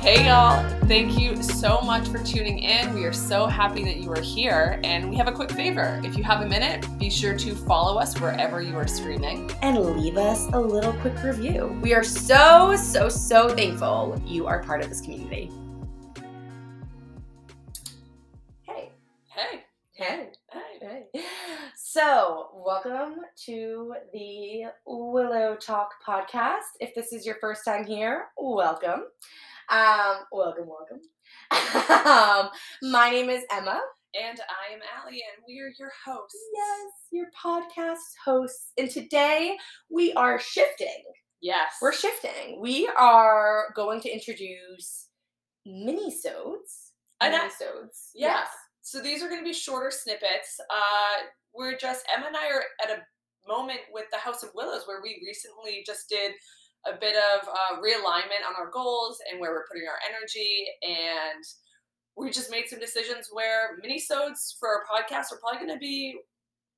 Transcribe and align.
Hey, 0.00 0.26
y'all. 0.26 0.68
Thank 0.88 1.20
you 1.20 1.40
so 1.40 1.80
much 1.82 2.08
for 2.08 2.18
tuning 2.18 2.58
in. 2.58 2.92
We 2.94 3.04
are 3.04 3.12
so 3.12 3.46
happy 3.46 3.84
that 3.84 3.98
you 3.98 4.10
are 4.10 4.20
here. 4.20 4.80
And 4.82 5.08
we 5.08 5.14
have 5.16 5.28
a 5.28 5.32
quick 5.32 5.52
favor. 5.52 6.00
If 6.02 6.16
you 6.16 6.24
have 6.24 6.40
a 6.40 6.46
minute, 6.48 6.84
be 6.98 7.08
sure 7.08 7.38
to 7.38 7.54
follow 7.54 7.96
us 7.96 8.18
wherever 8.18 8.60
you 8.60 8.74
are 8.76 8.88
streaming. 8.88 9.48
and 9.62 9.78
leave 9.78 10.16
us 10.16 10.48
a 10.52 10.58
little 10.60 10.92
quick 10.94 11.22
review. 11.22 11.78
We 11.80 11.94
are 11.94 12.02
so, 12.02 12.74
so, 12.74 13.08
so 13.08 13.50
thankful 13.50 14.20
you 14.26 14.48
are 14.48 14.64
part 14.64 14.82
of 14.82 14.88
this 14.88 15.00
community. 15.00 15.52
So, 22.02 22.48
welcome 22.54 23.16
to 23.44 23.94
the 24.14 24.62
Willow 24.86 25.54
Talk 25.54 25.90
podcast. 26.06 26.72
If 26.80 26.94
this 26.94 27.12
is 27.12 27.26
your 27.26 27.34
first 27.42 27.62
time 27.62 27.84
here, 27.84 28.28
welcome. 28.38 29.02
Um, 29.68 30.16
welcome, 30.32 30.66
welcome. 30.66 31.00
um, 32.06 32.48
my 32.90 33.10
name 33.10 33.28
is 33.28 33.44
Emma. 33.52 33.82
And 34.18 34.40
I 34.40 34.72
am 34.72 34.80
Allie, 34.98 35.20
and 35.36 35.44
we 35.46 35.60
are 35.60 35.70
your 35.78 35.92
hosts. 36.06 36.38
Yes, 36.54 36.92
your 37.12 37.26
podcast 37.44 37.98
hosts. 38.24 38.72
And 38.78 38.90
today 38.90 39.58
we 39.90 40.14
are 40.14 40.40
shifting. 40.40 41.02
Yes. 41.42 41.74
We're 41.82 41.92
shifting. 41.92 42.62
We 42.62 42.88
are 42.98 43.74
going 43.76 44.00
to 44.00 44.10
introduce 44.10 45.08
mini-sodes. 45.66 46.92
And 47.20 47.34
I- 47.34 47.40
Mini-sodes. 47.40 48.12
So 48.82 49.00
these 49.00 49.22
are 49.22 49.28
going 49.28 49.40
to 49.40 49.44
be 49.44 49.52
shorter 49.52 49.90
snippets. 49.90 50.60
Uh, 50.70 51.26
we're 51.54 51.76
just 51.76 52.04
Emma 52.14 52.26
and 52.26 52.36
I 52.36 52.46
are 52.46 52.64
at 52.82 52.98
a 52.98 53.02
moment 53.48 53.80
with 53.92 54.06
the 54.12 54.18
House 54.18 54.42
of 54.42 54.50
Willows 54.54 54.82
where 54.86 55.02
we 55.02 55.22
recently 55.24 55.82
just 55.86 56.08
did 56.08 56.32
a 56.86 56.92
bit 56.98 57.14
of 57.16 57.46
uh, 57.46 57.80
realignment 57.80 58.46
on 58.48 58.54
our 58.58 58.70
goals 58.70 59.18
and 59.30 59.40
where 59.40 59.50
we're 59.50 59.66
putting 59.70 59.86
our 59.86 59.98
energy, 60.08 60.64
and 60.82 61.44
we 62.16 62.30
just 62.30 62.50
made 62.50 62.68
some 62.68 62.80
decisions 62.80 63.28
where 63.32 63.78
mini-sodes 63.82 64.56
for 64.58 64.68
our 64.68 64.82
podcast 64.84 65.32
are 65.32 65.38
probably 65.40 65.66
going 65.66 65.76
to 65.76 65.80
be 65.80 66.18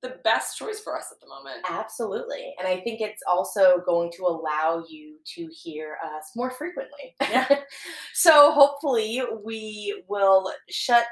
the 0.02 0.16
best 0.24 0.58
choice 0.58 0.80
for 0.80 0.98
us 0.98 1.06
at 1.12 1.20
the 1.20 1.28
moment. 1.28 1.64
Absolutely. 1.68 2.52
And 2.58 2.66
I 2.66 2.80
think 2.80 3.00
it's 3.00 3.22
also 3.28 3.80
going 3.86 4.10
to 4.16 4.24
allow 4.24 4.84
you 4.88 5.18
to 5.36 5.48
hear 5.52 5.96
us 6.04 6.24
more 6.34 6.50
frequently. 6.50 7.14
Yeah. 7.20 7.60
so 8.12 8.50
hopefully 8.50 9.22
we 9.44 10.02
will 10.08 10.52
shut 10.68 11.06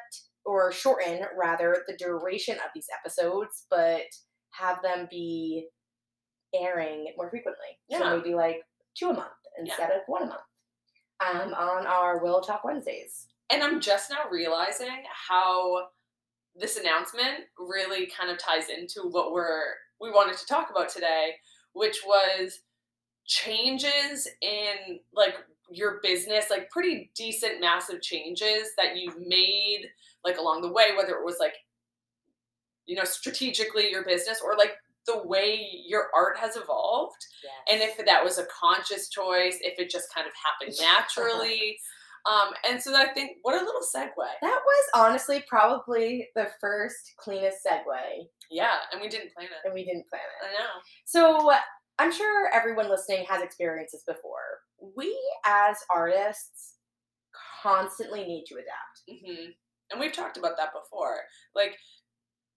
or 0.45 0.73
shorten 0.73 1.21
rather 1.39 1.85
the 1.87 1.97
duration 1.97 2.57
of 2.57 2.71
these 2.75 2.87
episodes, 2.99 3.67
but 3.71 4.03
have 4.53 4.83
them 4.83 5.07
be 5.11 5.69
airing 6.55 7.13
more 7.17 7.31
frequently. 7.31 7.79
Yeah. 7.89 7.99
So 7.99 8.17
maybe 8.17 8.35
like 8.35 8.57
two 8.99 9.11
a 9.11 9.15
month 9.15 9.29
instead 9.59 9.91
of 9.91 10.03
one 10.07 10.23
a 10.23 10.27
month. 10.27 10.41
Um, 11.21 11.53
on 11.53 11.87
our 11.87 12.23
Will 12.23 12.41
Talk 12.41 12.65
Wednesdays. 12.65 13.27
And 13.53 13.63
I'm 13.63 13.81
just 13.81 14.09
now 14.09 14.31
realizing 14.31 15.05
how 15.29 15.89
this 16.57 16.79
announcement 16.79 17.45
really 17.59 18.07
kind 18.07 18.31
of 18.31 18.39
ties 18.39 18.71
into 18.71 19.03
what 19.11 19.33
we're 19.33 19.75
we 20.01 20.11
wanted 20.11 20.39
to 20.39 20.47
talk 20.47 20.71
about 20.71 20.89
today, 20.89 21.33
which 21.75 21.99
was 22.07 22.61
changes 23.27 24.29
in 24.41 25.01
like 25.15 25.35
your 25.71 26.01
business, 26.03 26.47
like 26.51 26.71
pretty 26.71 27.11
decent 27.15 27.61
massive 27.61 28.03
changes 28.03 28.69
that 28.77 28.97
you've 28.97 29.19
made 29.27 29.87
like 30.25 30.39
along 30.39 30.63
the 30.63 30.73
way, 30.73 30.91
whether 30.97 31.13
it 31.15 31.25
was 31.25 31.37
like 31.41 31.55
you 32.87 32.97
know 32.97 33.05
strategically 33.05 33.91
your 33.91 34.05
business 34.05 34.41
or 34.45 34.57
like 34.57 34.73
the 35.07 35.23
way 35.27 35.69
your 35.87 36.09
art 36.15 36.37
has 36.39 36.57
evolved 36.57 37.25
and 37.73 37.81
if 37.83 38.05
that 38.05 38.23
was 38.23 38.39
a 38.39 38.47
conscious 38.47 39.09
choice, 39.09 39.59
if 39.63 39.79
it 39.79 39.91
just 39.91 40.13
kind 40.15 40.27
of 40.27 40.33
happened 40.45 40.77
naturally. 40.81 41.79
Um, 42.27 42.51
and 42.69 42.83
so 42.83 42.95
I 42.95 43.07
think 43.15 43.39
what 43.43 43.55
a 43.55 43.65
little 43.65 43.81
segue. 43.81 44.11
That 44.43 44.61
was 44.67 44.85
honestly 44.95 45.43
probably 45.49 46.29
the 46.35 46.49
first 46.61 47.15
cleanest 47.17 47.59
segue, 47.67 48.27
Yeah, 48.51 48.75
and 48.93 49.01
we 49.01 49.09
didn't 49.09 49.33
plan 49.33 49.47
it. 49.47 49.65
and 49.65 49.73
we 49.73 49.85
didn't 49.87 50.07
plan 50.09 50.21
it. 50.21 50.47
I 50.49 50.53
know. 50.53 50.69
So 51.07 51.51
I'm 51.99 52.13
sure 52.13 52.51
everyone 52.53 52.91
listening 52.91 53.25
has 53.29 53.43
experienced 53.43 53.93
this 53.93 54.03
before. 54.07 54.40
We 54.97 55.17
as 55.47 55.77
artists 55.91 56.77
constantly 57.63 58.25
need 58.25 58.45
to 58.49 58.55
adapt. 58.55 59.25
hmm 59.25 59.51
And 59.91 60.01
we've 60.01 60.13
talked 60.13 60.37
about 60.37 60.57
that 60.57 60.73
before. 60.73 61.21
Like, 61.55 61.77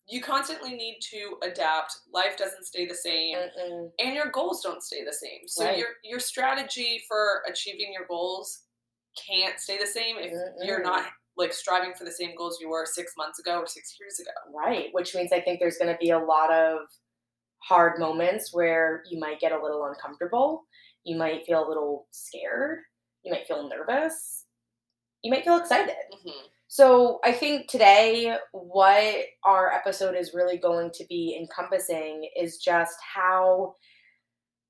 you 0.08 0.22
constantly 0.22 0.74
need 0.74 1.00
to 1.12 1.38
adapt. 1.44 1.96
Life 2.14 2.38
doesn't 2.38 2.66
stay 2.66 2.86
the 2.86 2.96
same, 2.96 3.38
Mm-mm. 3.38 3.90
and 4.00 4.14
your 4.14 4.30
goals 4.32 4.62
don't 4.62 4.84
stay 4.84 5.04
the 5.06 5.14
same. 5.14 5.48
So 5.48 5.64
Right. 5.64 5.78
your 5.78 5.90
your 6.04 6.20
strategy 6.20 7.04
for 7.08 7.42
achieving 7.48 7.94
your 7.94 8.06
goals 8.08 8.64
can't 9.16 9.60
stay 9.60 9.78
the 9.78 9.88
same 9.88 10.18
if 10.18 10.34
you're 10.62 10.82
not 10.84 11.06
like 11.38 11.54
striving 11.54 11.94
for 11.94 12.04
the 12.04 12.12
same 12.12 12.36
goals 12.36 12.60
you 12.60 12.70
were 12.70 12.86
six 12.86 13.14
months 13.18 13.40
ago 13.40 13.60
or 13.60 13.68
six 13.68 13.96
years 14.00 14.20
ago. 14.20 14.32
Right, 14.54 14.90
which 14.92 15.16
means 15.16 15.32
I 15.32 15.40
think 15.40 15.60
there's 15.60 15.78
going 15.78 15.92
to 15.92 15.98
be 16.00 16.10
a 16.10 16.20
lot 16.20 16.52
of 16.52 16.80
hard 17.60 17.98
moments 17.98 18.54
where 18.54 19.04
you 19.10 19.20
might 19.20 19.40
get 19.40 19.54
a 19.54 19.62
little 19.62 19.86
uncomfortable. 19.86 20.66
You 21.04 21.18
might 21.18 21.46
feel 21.46 21.66
a 21.66 21.68
little 21.68 22.08
scared. 22.12 22.80
You 23.24 23.32
might 23.32 23.48
feel 23.48 23.70
nervous. 23.70 24.46
You 25.24 25.32
might 25.32 25.44
feel 25.44 25.58
excited. 25.58 25.96
hmm 26.12 26.48
So 26.68 27.20
I 27.24 27.32
think 27.32 27.68
today, 27.68 28.36
what 28.52 29.16
our 29.46 29.72
episode 29.72 30.16
is 30.16 30.34
really 30.34 30.58
going 30.58 30.92
to 30.96 31.06
be 31.08 31.38
encompassing 31.40 32.30
is 32.40 32.58
just 32.58 32.96
how 33.14 33.76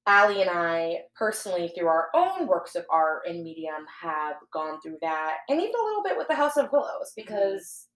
Allie 0.06 0.42
and 0.42 0.50
I 0.50 0.98
personally, 1.18 1.72
through 1.76 1.88
our 1.88 2.10
own 2.14 2.46
works 2.46 2.76
of 2.76 2.86
art 2.92 3.22
and 3.28 3.44
medium, 3.44 3.86
have 4.02 4.36
gone 4.52 4.82
through 4.82 4.98
that, 5.02 5.38
and 5.50 5.62
even 5.62 5.74
a 5.74 5.86
little 5.86 6.04
bit 6.04 6.18
with 6.18 6.28
the 6.28 6.36
House 6.36 6.58
of 6.58 6.72
Willows, 6.74 7.14
because 7.16 7.88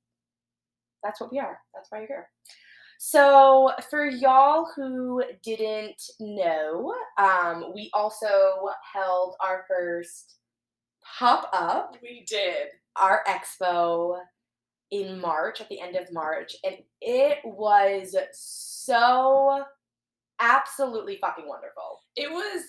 that's 1.04 1.20
what 1.20 1.32
we 1.32 1.40
are. 1.40 1.60
That's 1.74 1.92
why 1.92 2.00
you're 2.00 2.08
here. 2.08 2.30
So, 3.00 3.72
for 3.90 4.06
y'all 4.08 4.68
who 4.76 5.24
didn't 5.44 6.02
know, 6.20 6.94
um, 7.18 7.72
we 7.74 7.90
also 7.94 8.28
held 8.94 9.36
our 9.40 9.66
first 9.68 10.36
pop 11.20 11.50
up 11.54 11.96
We 12.02 12.26
did. 12.28 12.68
our 12.96 13.24
expo 13.28 14.20
in 14.92 15.20
March, 15.20 15.62
at 15.62 15.70
the 15.70 15.80
end 15.82 15.96
of 15.96 16.12
March, 16.12 16.56
and 16.64 16.76
it 17.02 17.40
was 17.44 18.16
so 18.34 19.64
absolutely 20.40 21.18
fucking 21.18 21.48
wonderful. 21.48 22.02
it 22.16 22.32
was 22.32 22.64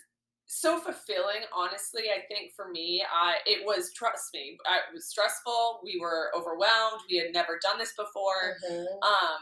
so 0.46 0.78
fulfilling 0.80 1.42
honestly 1.54 2.04
i 2.16 2.20
think 2.26 2.50
for 2.56 2.70
me 2.70 3.04
i 3.14 3.34
it 3.44 3.66
was 3.66 3.92
trust 3.92 4.30
me 4.32 4.56
I, 4.66 4.76
it 4.78 4.94
was 4.94 5.04
stressful 5.06 5.80
we 5.84 5.98
were 6.00 6.30
overwhelmed 6.34 7.02
we 7.10 7.18
had 7.18 7.34
never 7.34 7.58
done 7.62 7.76
this 7.76 7.92
before 7.94 8.56
um 9.02 9.38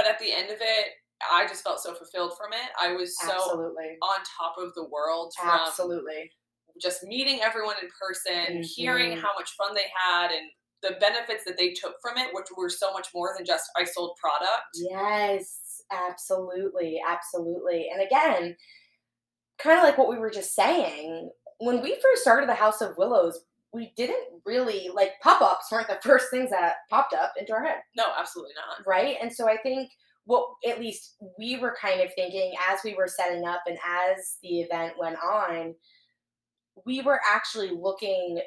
but 0.00 0.08
at 0.10 0.18
the 0.18 0.32
end 0.32 0.48
of 0.50 0.56
it 0.60 0.86
i 1.30 1.46
just 1.46 1.62
felt 1.62 1.80
so 1.80 1.92
fulfilled 1.94 2.32
from 2.38 2.52
it 2.52 2.70
i 2.80 2.92
was 2.94 3.14
so 3.18 3.30
Absolutely. 3.32 3.98
on 4.02 4.20
top 4.38 4.54
of 4.58 4.72
the 4.74 4.88
world 4.88 5.32
from 5.38 5.50
Absolutely. 5.50 6.30
just 6.80 7.02
meeting 7.04 7.40
everyone 7.42 7.76
in 7.82 7.88
person 8.00 8.62
hearing 8.62 9.10
Mhm. 9.16 9.20
how 9.20 9.34
much 9.38 9.50
fun 9.56 9.74
they 9.74 9.90
had 9.94 10.30
and 10.30 10.48
the 10.82 10.96
benefits 10.98 11.44
that 11.44 11.58
they 11.58 11.72
took 11.74 11.96
from 12.00 12.16
it 12.16 12.28
which 12.32 12.46
were 12.56 12.70
so 12.70 12.90
much 12.92 13.08
more 13.14 13.34
than 13.36 13.44
just 13.44 13.64
i 13.76 13.84
sold 13.84 14.16
product 14.18 14.70
Yes, 14.74 15.82
absolutely. 15.90 17.00
Absolutely. 17.06 17.90
And 17.92 18.00
again, 18.00 18.56
kind 19.58 19.76
of 19.78 19.84
like 19.84 19.98
what 19.98 20.08
we 20.08 20.18
were 20.18 20.30
just 20.30 20.54
saying, 20.54 21.30
when 21.58 21.82
we 21.82 21.98
first 22.00 22.22
started 22.22 22.48
the 22.48 22.54
House 22.54 22.80
of 22.80 22.96
Willows, 22.96 23.40
we 23.72 23.92
didn't 23.96 24.26
really 24.44 24.90
like 24.94 25.12
pop 25.22 25.40
ups 25.40 25.66
weren't 25.70 25.88
the 25.88 25.98
first 26.02 26.30
things 26.30 26.50
that 26.50 26.76
popped 26.88 27.14
up 27.14 27.32
into 27.38 27.52
our 27.52 27.64
head. 27.64 27.76
no 27.96 28.04
absolutely 28.18 28.54
not 28.56 28.86
right? 28.86 29.16
And 29.20 29.32
so 29.32 29.48
I 29.48 29.56
think 29.56 29.90
what 30.24 30.46
at 30.68 30.80
least 30.80 31.16
we 31.38 31.58
were 31.58 31.76
kind 31.80 32.00
of 32.00 32.12
thinking 32.14 32.52
as 32.70 32.80
we 32.84 32.94
were 32.94 33.08
setting 33.08 33.44
up 33.44 33.62
and 33.66 33.78
as 33.84 34.36
the 34.42 34.60
event 34.60 34.94
went 34.98 35.16
on, 35.16 35.74
we 36.86 37.02
were 37.02 37.20
actually 37.28 37.70
looking 37.70 38.40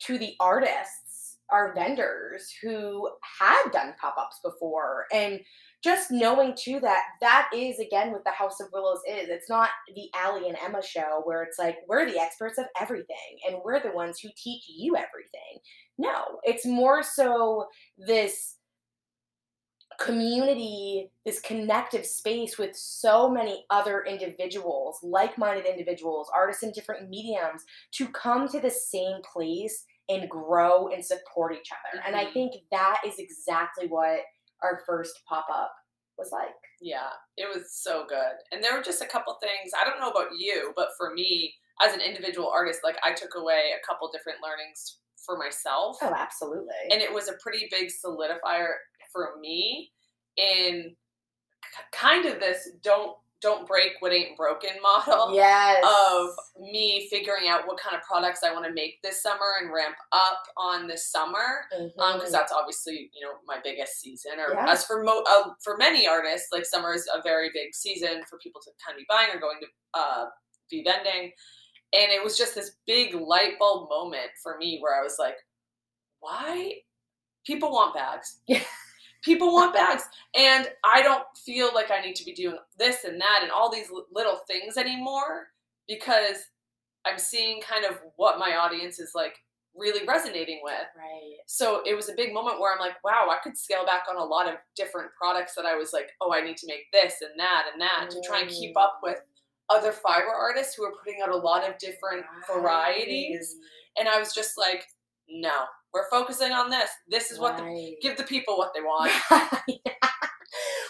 to 0.00 0.18
the 0.18 0.34
artists, 0.40 1.38
our 1.50 1.74
vendors 1.74 2.52
who 2.62 3.08
had 3.40 3.70
done 3.72 3.94
pop-ups 4.00 4.40
before 4.44 5.06
and 5.12 5.40
just 5.84 6.10
knowing 6.10 6.54
too 6.56 6.80
that 6.80 7.02
that 7.20 7.50
is 7.54 7.78
again 7.78 8.10
what 8.10 8.24
the 8.24 8.30
House 8.30 8.58
of 8.58 8.68
Willows 8.72 9.02
is. 9.06 9.28
It's 9.28 9.50
not 9.50 9.68
the 9.94 10.08
Allie 10.14 10.48
and 10.48 10.56
Emma 10.56 10.82
show 10.82 11.20
where 11.24 11.42
it's 11.42 11.58
like 11.58 11.76
we're 11.86 12.10
the 12.10 12.18
experts 12.18 12.58
of 12.58 12.64
everything 12.80 13.38
and 13.46 13.58
we're 13.62 13.82
the 13.82 13.92
ones 13.92 14.18
who 14.18 14.30
teach 14.36 14.64
you 14.66 14.96
everything. 14.96 15.60
No, 15.98 16.40
it's 16.44 16.64
more 16.64 17.02
so 17.02 17.68
this 17.98 18.56
community, 20.00 21.10
this 21.24 21.40
connective 21.40 22.06
space 22.06 22.58
with 22.58 22.74
so 22.74 23.30
many 23.30 23.66
other 23.70 24.02
individuals, 24.04 24.98
like 25.02 25.38
minded 25.38 25.66
individuals, 25.66 26.30
artists 26.34 26.62
in 26.62 26.72
different 26.72 27.08
mediums, 27.10 27.62
to 27.92 28.08
come 28.08 28.48
to 28.48 28.60
the 28.60 28.70
same 28.70 29.20
place 29.22 29.84
and 30.08 30.28
grow 30.28 30.88
and 30.88 31.04
support 31.04 31.54
each 31.54 31.70
other. 31.72 32.02
And 32.06 32.16
I 32.16 32.24
Mhm. 32.24 32.32
think 32.32 32.54
that 32.70 33.02
is 33.06 33.18
exactly 33.18 33.86
what 33.86 34.20
our 34.64 34.80
first 34.86 35.20
pop 35.28 35.46
up 35.52 35.72
was 36.18 36.30
like. 36.32 36.54
Yeah, 36.80 37.10
it 37.36 37.46
was 37.46 37.72
so 37.72 38.04
good. 38.08 38.36
And 38.50 38.62
there 38.62 38.74
were 38.76 38.82
just 38.82 39.02
a 39.02 39.06
couple 39.06 39.36
things. 39.40 39.72
I 39.78 39.88
don't 39.88 40.00
know 40.00 40.10
about 40.10 40.36
you, 40.36 40.72
but 40.74 40.88
for 40.98 41.14
me, 41.14 41.54
as 41.82 41.94
an 41.94 42.00
individual 42.00 42.50
artist, 42.50 42.80
like 42.84 42.96
I 43.04 43.12
took 43.14 43.34
away 43.36 43.70
a 43.72 43.86
couple 43.86 44.10
different 44.12 44.38
learnings 44.42 44.98
for 45.24 45.38
myself. 45.38 45.98
Oh, 46.02 46.12
absolutely. 46.14 46.74
And 46.90 47.00
it 47.00 47.12
was 47.12 47.28
a 47.28 47.38
pretty 47.42 47.68
big 47.70 47.88
solidifier 47.88 48.74
for 49.12 49.38
me 49.40 49.92
in 50.36 50.94
kind 51.92 52.26
of 52.26 52.40
this 52.40 52.70
don't 52.82 53.16
don't 53.44 53.68
break 53.68 53.92
what 54.00 54.10
ain't 54.12 54.36
broken 54.38 54.70
model 54.82 55.34
yes. 55.34 55.84
of 55.84 56.30
me 56.72 57.06
figuring 57.10 57.46
out 57.46 57.66
what 57.66 57.78
kind 57.78 57.94
of 57.94 58.02
products 58.02 58.40
I 58.42 58.52
want 58.54 58.64
to 58.64 58.72
make 58.72 59.02
this 59.02 59.22
summer 59.22 59.52
and 59.60 59.70
ramp 59.72 59.96
up 60.12 60.42
on 60.56 60.86
this 60.88 61.10
summer 61.12 61.66
because 61.70 61.92
um, 62.14 62.20
Mhm. 62.20 62.30
that's 62.32 62.52
obviously 62.52 63.10
you 63.14 63.20
know 63.24 63.32
my 63.46 63.58
biggest 63.62 64.00
season 64.00 64.32
or 64.40 64.54
Yeah. 64.54 64.70
as 64.72 64.84
for 64.86 65.04
mo- 65.04 65.24
uh, 65.28 65.50
for 65.62 65.76
many 65.76 66.08
artists 66.08 66.48
like 66.52 66.64
summer 66.64 66.94
is 66.94 67.06
a 67.14 67.20
very 67.22 67.50
big 67.52 67.74
season 67.74 68.22
for 68.30 68.38
people 68.38 68.60
to 68.62 68.70
kind 68.84 68.96
of 68.96 69.00
be 69.00 69.06
buying 69.08 69.28
or 69.34 69.38
going 69.38 69.60
to 69.60 69.66
uh, 70.00 70.24
be 70.70 70.82
vending 70.82 71.30
and 71.92 72.10
it 72.10 72.24
was 72.24 72.36
just 72.38 72.54
this 72.54 72.72
big 72.86 73.14
light 73.14 73.58
bulb 73.58 73.88
moment 73.90 74.30
for 74.42 74.56
me 74.58 74.78
where 74.80 74.98
I 74.98 75.02
was 75.04 75.16
like 75.18 75.36
why 76.20 76.76
people 77.46 77.70
want 77.72 77.94
bags 77.94 78.40
Yeah. 78.46 78.62
People 79.24 79.52
want 79.52 79.74
bags. 79.74 80.04
And 80.36 80.68
i 80.84 81.02
don't 81.02 81.24
feel 81.44 81.70
like 81.74 81.90
i 81.90 82.00
need 82.00 82.16
to 82.16 82.24
be 82.24 82.32
doing 82.32 82.58
this 82.78 83.04
and 83.04 83.20
that 83.20 83.40
and 83.42 83.50
all 83.50 83.70
these 83.72 83.90
little 84.12 84.40
things 84.46 84.76
anymore 84.76 85.48
because 85.88 86.36
i'm 87.06 87.18
seeing 87.18 87.60
kind 87.60 87.84
of 87.84 88.00
what 88.16 88.38
my 88.38 88.56
audience 88.56 88.98
is 88.98 89.12
like 89.14 89.34
really 89.76 90.06
resonating 90.06 90.60
with. 90.62 90.74
Right. 90.96 91.36
so 91.46 91.82
it 91.84 91.94
was 91.94 92.08
a 92.08 92.14
big 92.14 92.32
moment 92.32 92.60
where 92.60 92.72
i'm 92.72 92.80
like 92.80 93.02
wow 93.02 93.28
i 93.30 93.38
could 93.42 93.56
scale 93.56 93.84
back 93.84 94.04
on 94.08 94.16
a 94.16 94.24
lot 94.24 94.48
of 94.48 94.54
different 94.76 95.10
products 95.20 95.54
that 95.54 95.66
i 95.66 95.74
was 95.74 95.92
like 95.92 96.10
oh 96.20 96.32
i 96.32 96.40
need 96.40 96.56
to 96.58 96.66
make 96.66 96.90
this 96.92 97.14
and 97.22 97.38
that 97.38 97.66
and 97.72 97.80
that 97.80 98.10
to 98.10 98.20
try 98.26 98.40
and 98.40 98.50
keep 98.50 98.76
up 98.76 99.00
with 99.02 99.16
mm. 99.16 99.76
other 99.76 99.92
fiber 99.92 100.32
artists 100.32 100.74
who 100.74 100.84
are 100.84 100.92
putting 101.02 101.20
out 101.22 101.30
a 101.30 101.36
lot 101.36 101.68
of 101.68 101.78
different 101.78 102.24
varieties. 102.52 103.56
And 103.98 104.08
i 104.08 104.18
was 104.18 104.34
just 104.34 104.58
like 104.58 104.84
no 105.28 105.64
we're 105.94 106.10
focusing 106.10 106.52
on 106.52 106.68
this. 106.68 106.90
This 107.08 107.30
is 107.30 107.38
what 107.38 107.56
the 107.56 107.96
give 108.02 108.16
the 108.16 108.24
people 108.24 108.58
what 108.58 108.72
they 108.74 108.80
want. 108.80 109.12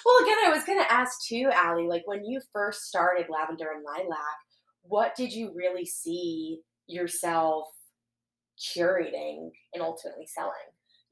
Well, 0.05 0.23
again, 0.23 0.37
I 0.45 0.51
was 0.51 0.65
going 0.65 0.79
to 0.79 0.93
ask 0.93 1.27
too, 1.27 1.49
Allie, 1.53 1.89
like 1.89 2.03
when 2.07 2.25
you 2.25 2.41
first 2.53 2.83
started 2.83 3.27
Lavender 3.31 3.71
and 3.75 3.83
Lilac, 3.83 4.19
what 4.83 5.15
did 5.17 5.33
you 5.33 5.51
really 5.55 5.87
see 5.87 6.61
yourself 6.87 7.69
curating 8.59 9.51
and 9.73 9.83
ultimately 9.83 10.27
selling? 10.27 10.53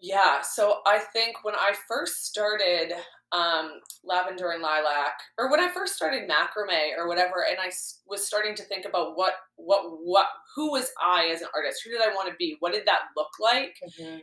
Yeah, 0.03 0.41
so 0.43 0.81
I 0.85 0.99
think 0.99 1.45
when 1.45 1.55
I 1.55 1.73
first 1.87 2.27
started 2.27 2.93
um, 3.31 3.81
lavender 4.05 4.51
and 4.51 4.61
lilac, 4.61 5.13
or 5.39 5.49
when 5.49 5.61
I 5.61 5.71
first 5.71 5.95
started 5.95 6.29
macrame 6.29 6.99
or 6.99 7.07
whatever, 7.07 7.47
and 7.49 7.59
I 7.61 7.71
was 8.09 8.27
starting 8.27 8.57
to 8.57 8.65
think 8.65 8.85
about 8.85 9.17
what, 9.17 9.35
what, 9.55 9.85
what, 10.03 10.27
who 10.57 10.73
was 10.73 10.91
I 11.01 11.27
as 11.27 11.41
an 11.41 11.49
artist? 11.55 11.83
Who 11.85 11.93
did 11.93 12.01
I 12.03 12.13
want 12.15 12.29
to 12.29 12.35
be? 12.37 12.57
What 12.59 12.73
did 12.73 12.85
that 12.87 13.03
look 13.17 13.31
like? 13.41 13.77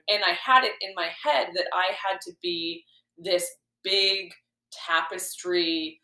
And 0.10 0.22
I 0.28 0.34
had 0.44 0.66
it 0.66 0.74
in 0.82 0.92
my 0.96 1.10
head 1.24 1.48
that 1.56 1.68
I 1.74 1.94
had 1.94 2.20
to 2.24 2.34
be 2.44 2.84
this 3.18 3.48
big 3.82 4.32
tapestry 4.86 5.99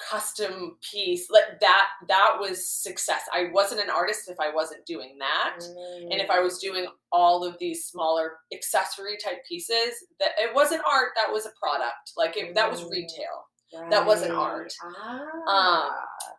custom 0.00 0.76
piece 0.92 1.30
like 1.30 1.60
that 1.60 1.86
that 2.08 2.36
was 2.40 2.68
success 2.68 3.22
i 3.32 3.44
wasn't 3.52 3.80
an 3.80 3.88
artist 3.88 4.28
if 4.28 4.36
i 4.40 4.52
wasn't 4.52 4.84
doing 4.86 5.16
that 5.18 5.56
and 6.10 6.20
if 6.20 6.28
I 6.30 6.40
was 6.40 6.58
doing 6.58 6.86
all 7.12 7.44
of 7.44 7.56
these 7.60 7.84
smaller 7.86 8.32
accessory 8.52 9.16
type 9.22 9.38
pieces, 9.48 10.04
that 10.18 10.30
it 10.38 10.54
wasn't 10.54 10.82
art, 10.90 11.10
that 11.16 11.32
was 11.32 11.46
a 11.46 11.50
product. 11.60 12.12
Like 12.16 12.36
it, 12.36 12.54
that 12.54 12.70
was 12.70 12.82
Mm. 12.82 12.90
retail. 12.90 13.46
that 13.90 14.04
wasn't 14.06 14.32
art. 14.32 14.72
Ah. 15.48 15.90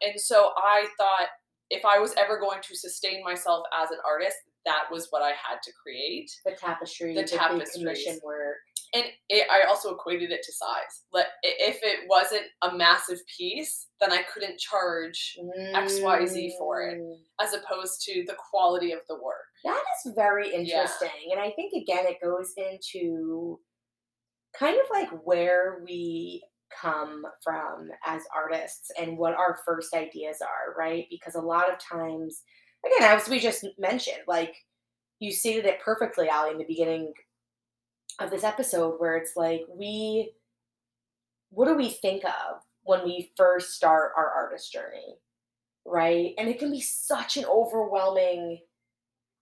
And 0.02 0.20
so 0.20 0.52
I 0.58 0.88
thought 0.98 1.28
if 1.70 1.84
I 1.86 1.98
was 2.00 2.14
ever 2.18 2.40
going 2.40 2.62
to 2.62 2.76
sustain 2.76 3.24
myself 3.24 3.66
as 3.82 3.92
an 3.92 3.98
artist, 4.06 4.38
that 4.66 4.86
was 4.92 5.08
what 5.10 5.22
I 5.22 5.30
had 5.30 5.62
to 5.64 5.72
create. 5.82 6.32
the 6.46 6.52
tapestry, 6.52 7.14
the 7.14 7.22
the, 7.22 7.94
big 7.94 8.24
work. 8.24 8.58
And 8.94 9.06
it, 9.30 9.48
I 9.52 9.68
also 9.68 9.94
equated 9.94 10.32
it 10.32 10.42
to 10.44 10.54
size. 10.54 11.04
Like 11.12 11.26
if 11.44 11.80
it 11.84 12.08
wasn't 12.08 12.44
a 12.62 12.76
massive 12.76 13.20
piece, 13.38 13.88
then 14.00 14.12
I 14.12 14.24
couldn't 14.24 14.60
charge 14.60 15.38
XYZ 15.76 16.52
for 16.58 16.82
it. 16.82 17.00
Mm. 17.00 17.16
as 17.42 17.54
opposed 17.54 18.02
to 18.04 18.24
the 18.26 18.36
quality 18.52 18.92
of 18.92 19.00
the 19.10 19.16
work. 19.16 19.46
That 19.64 19.84
is 20.06 20.14
very 20.16 20.52
Yeah. 20.52 20.60
interesting. 20.60 21.32
And 21.32 21.40
I 21.40 21.52
think, 21.52 21.74
again, 21.74 22.06
it 22.08 22.18
goes 22.24 22.54
into 22.58 23.60
kind 24.58 24.78
of 24.78 24.86
like 24.92 25.10
where 25.26 25.82
we 25.86 26.44
come 26.82 27.24
from 27.44 27.90
as 28.06 28.22
artists 28.36 28.92
and 29.00 29.18
what 29.18 29.34
our 29.34 29.60
first 29.66 29.94
ideas 29.94 30.38
are, 30.42 30.74
right? 30.78 31.06
Because 31.10 31.36
a 31.36 31.42
lot 31.42 31.72
of 31.72 31.80
times, 31.80 32.44
again, 32.84 33.18
as 33.18 33.30
we 33.30 33.40
just 33.40 33.66
mentioned, 33.78 34.24
like 34.28 34.56
you 35.20 35.32
stated 35.32 35.66
it 35.66 35.82
perfectly, 35.84 36.30
Allie, 36.30 36.52
in 36.52 36.58
the 36.58 36.66
beginning 36.66 37.14
of 38.20 38.30
this 38.30 38.44
episode, 38.44 38.96
where 38.98 39.16
it's 39.18 39.36
like, 39.36 39.62
we, 39.70 40.32
what 41.50 41.68
do 41.68 41.76
we 41.76 41.90
think 41.90 42.24
of 42.26 42.62
when 42.84 43.04
we 43.04 43.32
first 43.38 43.74
start 43.74 44.12
our 44.18 44.30
artist 44.30 44.72
journey? 44.72 45.18
Right? 45.86 46.34
And 46.38 46.50
it 46.50 46.60
can 46.60 46.72
be 46.72 46.82
such 46.82 47.38
an 47.38 47.46
overwhelming 47.46 48.60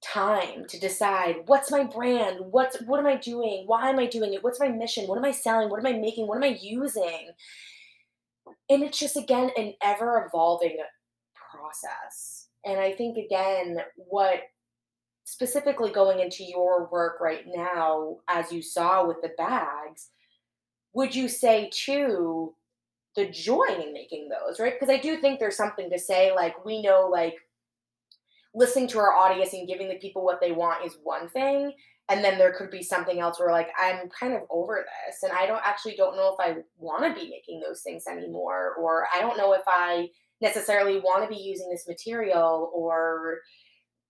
time 0.04 0.66
to 0.68 0.80
decide 0.80 1.38
what's 1.46 1.72
my 1.72 1.84
brand? 1.84 2.38
What's 2.52 2.82
what 2.82 3.00
am 3.00 3.08
i 3.08 3.16
doing? 3.16 3.64
Why 3.66 3.90
am 3.90 4.00
i 4.00 4.06
doing 4.06 4.34
it? 4.34 4.44
What's 4.44 4.60
my 4.60 4.68
mission? 4.68 5.08
What 5.08 5.18
am 5.18 5.26
i 5.26 5.32
selling? 5.32 5.70
What 5.70 5.80
am 5.80 5.86
i 5.86 5.98
making? 5.98 6.28
What 6.28 6.38
am 6.38 6.44
i 6.44 6.58
using? 6.62 7.30
And 8.70 8.84
it's 8.84 9.00
just 9.00 9.16
again 9.16 9.52
an 9.58 9.74
ever 9.82 10.26
evolving 10.28 10.78
process 11.34 12.43
and 12.66 12.80
i 12.80 12.92
think 12.92 13.18
again 13.18 13.78
what 13.96 14.42
specifically 15.26 15.92
going 15.92 16.20
into 16.20 16.44
your 16.44 16.90
work 16.92 17.20
right 17.22 17.46
now 17.48 18.18
as 18.28 18.52
you 18.52 18.62
saw 18.62 19.06
with 19.06 19.18
the 19.22 19.32
bags 19.38 20.10
would 20.94 21.16
you 21.16 21.28
say 21.28 21.70
too 21.74 22.54
the 23.16 23.30
joy 23.30 23.68
in 23.80 23.94
making 23.94 24.30
those 24.30 24.60
right? 24.60 24.74
Because 24.80 24.94
i 24.94 25.00
do 25.00 25.18
think 25.18 25.40
there's 25.40 25.58
something 25.58 25.90
to 25.90 26.00
say 26.00 26.34
like 26.34 26.66
we 26.66 26.82
know 26.82 27.10
like 27.12 27.36
listening 28.54 28.88
to 28.88 29.00
our 29.00 29.14
audience 29.14 29.54
and 29.54 29.68
giving 29.68 29.88
the 29.88 29.96
people 29.96 30.24
what 30.24 30.40
they 30.42 30.52
want 30.52 30.86
is 30.86 30.98
one 31.04 31.30
thing 31.30 31.72
and 32.10 32.24
then 32.24 32.38
there 32.38 32.54
could 32.54 32.70
be 32.70 32.84
something 32.84 33.20
else 33.20 33.40
where 33.40 33.52
like 33.52 33.70
i'm 33.80 34.10
kind 34.10 34.34
of 34.34 34.42
over 34.50 34.86
this 35.08 35.24
and 35.24 35.32
i 35.38 35.46
don't 35.46 35.62
actually 35.66 35.96
don't 35.96 36.16
know 36.16 36.36
if 36.38 36.46
i 36.46 36.58
want 36.78 37.04
to 37.04 37.20
be 37.20 37.30
making 37.30 37.62
those 37.62 37.82
things 37.82 38.06
anymore 38.08 38.76
or 38.80 39.06
i 39.14 39.20
don't 39.20 39.38
know 39.38 39.54
if 39.54 39.64
i 39.68 40.08
necessarily 40.44 41.00
want 41.00 41.24
to 41.24 41.36
be 41.36 41.42
using 41.42 41.70
this 41.72 41.88
material 41.88 42.70
or 42.76 43.40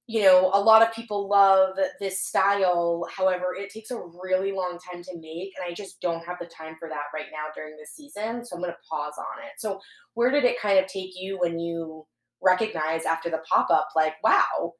you 0.07 0.21
know 0.21 0.49
a 0.53 0.59
lot 0.59 0.81
of 0.81 0.93
people 0.93 1.29
love 1.29 1.77
this 2.01 2.19
style. 2.19 3.07
However 3.15 3.55
it 3.55 3.69
takes 3.69 3.91
a 3.91 4.01
really 4.21 4.51
long 4.51 4.79
time 4.91 5.01
to 5.03 5.17
make 5.17 5.51
and 5.55 5.65
i 5.65 5.73
just 5.73 6.01
don't 6.01 6.25
have 6.25 6.37
the 6.41 6.47
time 6.47 6.75
for 6.77 6.89
that 6.89 7.13
right 7.13 7.27
now 7.31 7.53
during 7.55 7.77
this 7.77 7.93
season 7.95 8.43
so 8.43 8.55
i'm 8.55 8.61
going 8.61 8.73
to 8.73 8.89
pause 8.89 9.13
on 9.17 9.45
it. 9.45 9.53
So 9.59 9.79
where 10.15 10.31
did 10.31 10.43
it 10.43 10.59
kind 10.59 10.79
of 10.79 10.87
take 10.87 11.11
you 11.15 11.37
when 11.39 11.59
you 11.59 12.05
recognize 12.41 13.05
after 13.05 13.29
the 13.29 13.41
pop-up 13.49 13.89
like 13.95 14.15
wow 14.23 14.73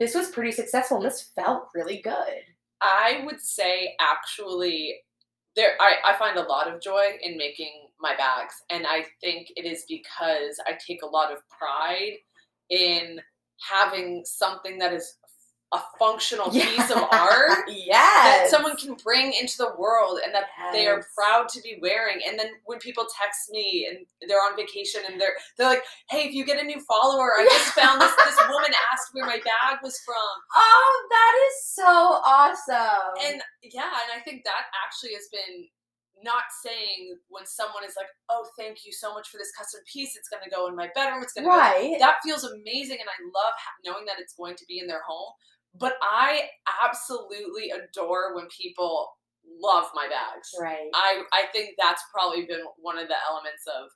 this 0.00 0.14
was 0.14 0.30
pretty 0.30 0.52
successful 0.52 0.96
and 0.98 1.06
this 1.06 1.30
felt 1.34 1.68
really 1.74 2.00
good 2.00 2.42
I 2.80 3.22
would 3.26 3.40
say 3.40 3.94
actually 4.00 4.94
there 5.56 5.72
I, 5.80 5.96
I 6.12 6.18
find 6.18 6.38
a 6.38 6.48
lot 6.48 6.72
of 6.72 6.80
joy 6.80 7.18
in 7.22 7.36
making 7.36 7.83
my 8.00 8.14
bags 8.16 8.54
and 8.70 8.86
I 8.86 9.04
think 9.20 9.48
it 9.56 9.64
is 9.64 9.84
because 9.88 10.60
I 10.66 10.72
take 10.86 11.02
a 11.02 11.06
lot 11.06 11.32
of 11.32 11.38
pride 11.48 12.14
in 12.70 13.20
having 13.70 14.22
something 14.24 14.78
that 14.78 14.92
is 14.92 15.16
a 15.74 15.82
functional 15.98 16.50
piece 16.52 16.90
of 16.90 17.02
art 17.10 17.68
that 17.90 18.46
someone 18.48 18.76
can 18.76 18.94
bring 19.02 19.32
into 19.32 19.56
the 19.58 19.72
world 19.76 20.20
and 20.24 20.34
that 20.34 20.44
they 20.72 20.86
are 20.86 21.04
proud 21.16 21.48
to 21.48 21.60
be 21.62 21.78
wearing 21.82 22.18
and 22.26 22.38
then 22.38 22.46
when 22.64 22.78
people 22.78 23.06
text 23.20 23.50
me 23.50 23.86
and 23.88 24.06
they're 24.28 24.38
on 24.38 24.56
vacation 24.56 25.02
and 25.10 25.20
they're 25.20 25.34
they're 25.58 25.68
like 25.68 25.82
hey 26.10 26.28
if 26.28 26.34
you 26.34 26.44
get 26.44 26.62
a 26.62 26.64
new 26.64 26.80
follower 26.80 27.32
i 27.38 27.44
just 27.44 27.74
found 27.78 28.00
this 28.00 28.14
this 28.24 28.38
woman 28.48 28.70
asked 28.92 29.10
where 29.12 29.26
my 29.26 29.38
bag 29.38 29.78
was 29.82 29.98
from. 30.04 30.14
Oh 30.54 31.06
that 31.10 31.34
is 31.48 31.74
so 31.74 32.20
awesome. 32.24 33.14
And 33.26 33.42
yeah 33.62 33.90
and 33.90 34.12
i 34.14 34.20
think 34.24 34.44
that 34.44 34.66
actually 34.84 35.14
has 35.14 35.28
been 35.32 35.66
not 36.22 36.44
saying 36.64 37.13
when 37.44 37.52
someone 37.52 37.84
is 37.84 37.94
like 38.00 38.08
oh 38.32 38.48
thank 38.56 38.88
you 38.88 38.92
so 38.92 39.12
much 39.12 39.28
for 39.28 39.36
this 39.36 39.52
custom 39.52 39.80
piece. 39.84 40.16
It's 40.16 40.32
going 40.32 40.42
to 40.42 40.50
go 40.50 40.66
in 40.68 40.74
my 40.74 40.88
bedroom. 40.96 41.22
It's 41.22 41.36
going 41.36 41.44
to 41.44 41.52
go 41.52 41.98
that 42.00 42.24
feels 42.24 42.44
amazing 42.44 42.98
and 43.00 43.08
i 43.08 43.18
love 43.24 43.54
ha- 43.56 43.80
knowing 43.84 44.04
that 44.06 44.16
it's 44.18 44.34
going 44.34 44.56
to 44.56 44.64
be 44.68 44.78
in 44.78 44.86
their 44.86 45.02
home 45.06 45.32
but 45.78 45.94
i 46.02 46.42
absolutely 46.82 47.70
adore 47.70 48.34
when 48.34 48.46
people 48.48 49.08
love 49.60 49.86
my 49.94 50.08
bags. 50.08 50.50
Right. 50.60 50.88
I 50.94 51.22
i 51.32 51.44
think 51.52 51.74
that's 51.78 52.02
probably 52.12 52.46
been 52.46 52.64
one 52.78 52.98
of 52.98 53.08
the 53.08 53.14
elements 53.30 53.64
of 53.68 53.90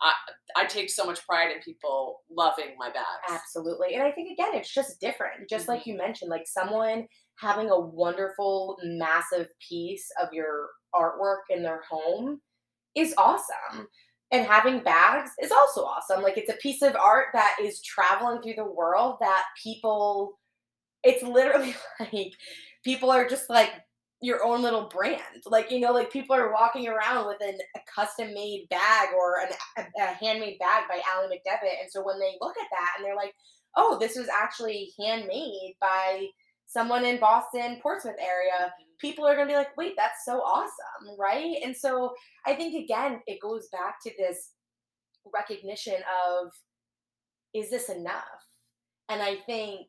i 0.00 0.12
i 0.56 0.64
take 0.64 0.90
so 0.90 1.04
much 1.04 1.24
pride 1.26 1.50
in 1.50 1.60
people 1.62 2.20
loving 2.30 2.76
my 2.78 2.88
bags. 2.88 3.28
Absolutely. 3.28 3.94
And 3.94 4.02
I 4.02 4.12
think 4.12 4.30
again, 4.32 4.54
it's 4.54 4.72
just 4.72 5.00
different. 5.00 5.48
Just 5.50 5.68
like 5.68 5.80
mm-hmm. 5.80 5.90
you 5.90 5.96
mentioned, 5.98 6.30
like 6.30 6.46
someone 6.46 7.06
having 7.38 7.70
a 7.70 7.80
wonderful, 7.80 8.76
massive 8.84 9.48
piece 9.68 10.06
of 10.22 10.28
your 10.32 10.68
artwork 10.94 11.50
in 11.50 11.62
their 11.62 11.82
mm-hmm. 11.90 11.96
home 11.96 12.40
is 12.96 13.14
awesome. 13.18 13.88
And 14.30 14.46
having 14.46 14.82
bags 14.82 15.30
is 15.42 15.52
also 15.52 15.82
awesome. 15.82 16.22
Like 16.22 16.38
it's 16.38 16.50
a 16.50 16.56
piece 16.56 16.82
of 16.82 16.96
art 16.96 17.26
that 17.34 17.56
is 17.62 17.82
traveling 17.82 18.40
through 18.40 18.54
the 18.56 18.64
world 18.64 19.16
that 19.20 19.44
people, 19.62 20.38
it's 21.04 21.22
literally 21.22 21.74
like 22.00 22.32
people 22.84 23.10
are 23.10 23.28
just 23.28 23.50
like 23.50 23.72
your 24.22 24.42
own 24.44 24.62
little 24.62 24.86
brand. 24.86 25.42
Like, 25.46 25.70
you 25.70 25.80
know, 25.80 25.92
like 25.92 26.12
people 26.12 26.34
are 26.34 26.52
walking 26.52 26.88
around 26.88 27.26
with 27.26 27.38
an, 27.42 27.58
a 27.76 27.80
custom 27.94 28.32
made 28.32 28.68
bag 28.70 29.08
or 29.14 29.40
an, 29.40 29.48
a, 29.78 30.02
a 30.02 30.06
handmade 30.14 30.58
bag 30.60 30.84
by 30.88 31.02
Allie 31.12 31.26
McDevitt. 31.26 31.82
And 31.82 31.90
so 31.90 32.04
when 32.04 32.18
they 32.18 32.36
look 32.40 32.56
at 32.56 32.68
that 32.70 32.94
and 32.96 33.04
they're 33.04 33.16
like, 33.16 33.34
oh, 33.76 33.98
this 33.98 34.16
was 34.16 34.28
actually 34.28 34.92
handmade 34.98 35.74
by 35.80 36.26
someone 36.72 37.04
in 37.04 37.20
Boston, 37.20 37.78
Portsmouth 37.82 38.16
area, 38.18 38.72
people 39.00 39.26
are 39.26 39.34
going 39.34 39.48
to 39.48 39.52
be 39.52 39.56
like, 39.56 39.76
wait, 39.76 39.94
that's 39.96 40.24
so 40.24 40.40
awesome, 40.40 41.18
right? 41.18 41.56
And 41.62 41.76
so 41.76 42.14
I 42.46 42.54
think, 42.54 42.74
again, 42.74 43.20
it 43.26 43.40
goes 43.40 43.68
back 43.72 43.96
to 44.04 44.10
this 44.16 44.52
recognition 45.32 45.96
of, 46.26 46.52
is 47.54 47.70
this 47.70 47.90
enough? 47.90 48.22
And 49.08 49.20
I 49.20 49.36
think 49.44 49.88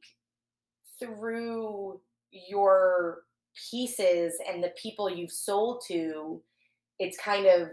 through 0.99 2.01
your 2.31 3.19
pieces 3.71 4.33
and 4.51 4.63
the 4.63 4.73
people 4.81 5.09
you've 5.09 5.31
sold 5.31 5.83
to, 5.87 6.41
it's 6.99 7.17
kind 7.17 7.45
of 7.45 7.69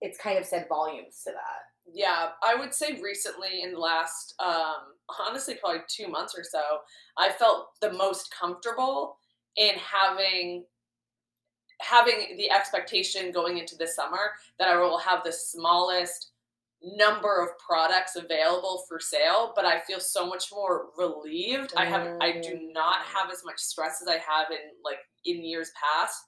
it's 0.00 0.18
kind 0.18 0.38
of 0.38 0.44
said 0.44 0.66
volumes 0.68 1.22
to 1.24 1.32
that. 1.32 1.92
Yeah, 1.92 2.28
I 2.42 2.54
would 2.54 2.72
say 2.74 3.00
recently 3.02 3.62
in 3.62 3.72
the 3.72 3.78
last 3.78 4.34
um 4.38 4.94
honestly 5.20 5.54
probably 5.56 5.82
2 5.88 6.08
months 6.08 6.34
or 6.36 6.44
so, 6.44 6.80
I 7.16 7.30
felt 7.32 7.68
the 7.80 7.92
most 7.92 8.32
comfortable 8.38 9.16
in 9.56 9.74
having 9.76 10.64
having 11.80 12.36
the 12.36 12.50
expectation 12.50 13.30
going 13.30 13.58
into 13.58 13.76
the 13.76 13.86
summer 13.86 14.32
that 14.58 14.68
I 14.68 14.76
will 14.78 14.98
have 14.98 15.22
the 15.24 15.32
smallest 15.32 16.32
number 16.82 17.40
of 17.42 17.56
products 17.58 18.16
available 18.16 18.84
for 18.88 19.00
sale, 19.00 19.52
but 19.54 19.64
I 19.64 19.80
feel 19.80 20.00
so 20.00 20.26
much 20.26 20.46
more 20.52 20.88
relieved. 20.96 21.72
I 21.76 21.84
have 21.86 22.16
I 22.20 22.40
do 22.40 22.70
not 22.72 23.00
Mm. 23.00 23.04
have 23.04 23.30
as 23.30 23.44
much 23.44 23.58
stress 23.58 24.00
as 24.02 24.08
I 24.08 24.18
have 24.18 24.50
in 24.50 24.72
like 24.84 24.98
in 25.24 25.44
years 25.44 25.70
past 25.80 26.22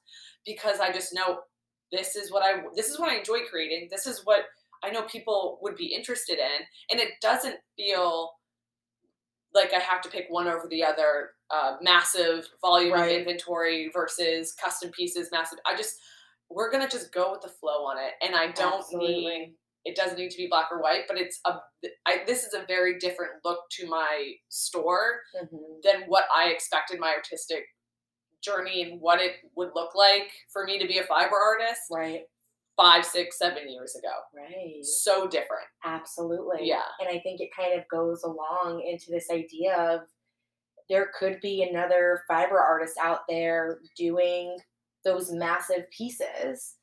because 0.45 0.81
I 0.81 0.93
just 0.93 1.13
know 1.15 1.43
this 1.93 2.17
is 2.17 2.31
what 2.33 2.43
I 2.43 2.63
this 2.75 2.89
is 2.89 2.99
what 2.99 3.11
I 3.11 3.17
enjoy 3.17 3.41
creating. 3.51 3.89
This 3.91 4.07
is 4.07 4.25
what 4.25 4.45
I 4.83 4.91
know 4.91 5.03
people 5.03 5.59
would 5.63 5.77
be 5.77 5.87
interested 5.95 6.39
in 6.39 6.67
and 6.91 7.01
it 7.01 7.15
doesn't 7.21 7.59
feel 7.77 8.31
like 9.55 9.73
I 9.75 9.79
have 9.81 10.01
to 10.03 10.09
pick 10.09 10.27
one 10.29 10.49
over 10.49 10.67
the 10.69 10.85
other. 10.85 11.31
Uh, 11.53 11.77
massive 11.83 12.49
volume 12.61 12.93
Right. 12.93 13.11
of 13.11 13.19
inventory 13.19 13.91
versus 13.93 14.53
custom 14.53 14.91
pieces, 14.93 15.31
massive. 15.33 15.59
I 15.67 15.75
just 15.77 15.97
we're 16.49 16.71
gonna 16.71 16.89
just 16.89 17.13
go 17.13 17.33
with 17.33 17.41
the 17.43 17.49
flow 17.49 17.85
on 17.87 17.99
it, 17.99 18.13
and 18.23 18.37
I 18.37 18.53
don't 18.53 18.79
Absolutely. 18.81 19.15
need 19.17 19.57
it 19.85 19.97
doesn't 19.97 20.19
need 20.19 20.31
to 20.31 20.37
be 20.37 20.47
black 20.47 20.67
or 20.71 20.81
white, 20.83 21.05
but 21.09 21.19
it's 21.19 21.41
a 21.47 21.55
I, 22.07 22.23
this 22.27 22.45
is 22.45 22.53
a 22.55 22.65
very 22.67 22.99
different 22.99 23.33
look 23.45 23.61
to 23.79 23.87
my 23.89 24.35
store 24.49 25.23
Mhm. 25.43 25.83
than 25.83 26.03
what 26.07 26.27
I 26.35 26.51
expected 26.51 27.01
my 27.01 27.13
artistic 27.15 27.65
journey 28.43 28.83
and 28.83 29.01
what 29.01 29.21
it 29.21 29.37
would 29.57 29.71
look 29.75 29.95
like 29.95 30.31
for 30.53 30.65
me 30.65 30.79
to 30.79 30.87
be 30.87 30.99
a 30.99 31.05
fiber 31.05 31.37
artist 31.37 31.83
Right, 31.91 32.27
five, 32.81 33.05
six, 33.05 33.39
seven 33.39 33.71
years 33.71 33.95
ago. 33.97 34.13
right. 34.35 34.85
So 34.85 35.27
different. 35.27 35.67
Absolutely. 35.85 36.61
Yeah. 36.63 36.83
And 36.99 37.09
I 37.09 37.21
think 37.21 37.41
it 37.41 37.51
kind 37.57 37.79
of 37.79 37.87
goes 37.89 38.23
along 38.23 38.83
into 38.89 39.11
this 39.11 39.29
idea 39.31 39.77
of 39.77 40.01
there 40.89 41.11
could 41.19 41.41
be 41.41 41.63
another 41.63 42.23
fiber 42.27 42.59
artist 42.59 42.95
out 43.03 43.21
there 43.29 43.81
doing 43.97 44.57
those 45.05 45.31
massive 45.33 45.91
pieces 45.97 46.77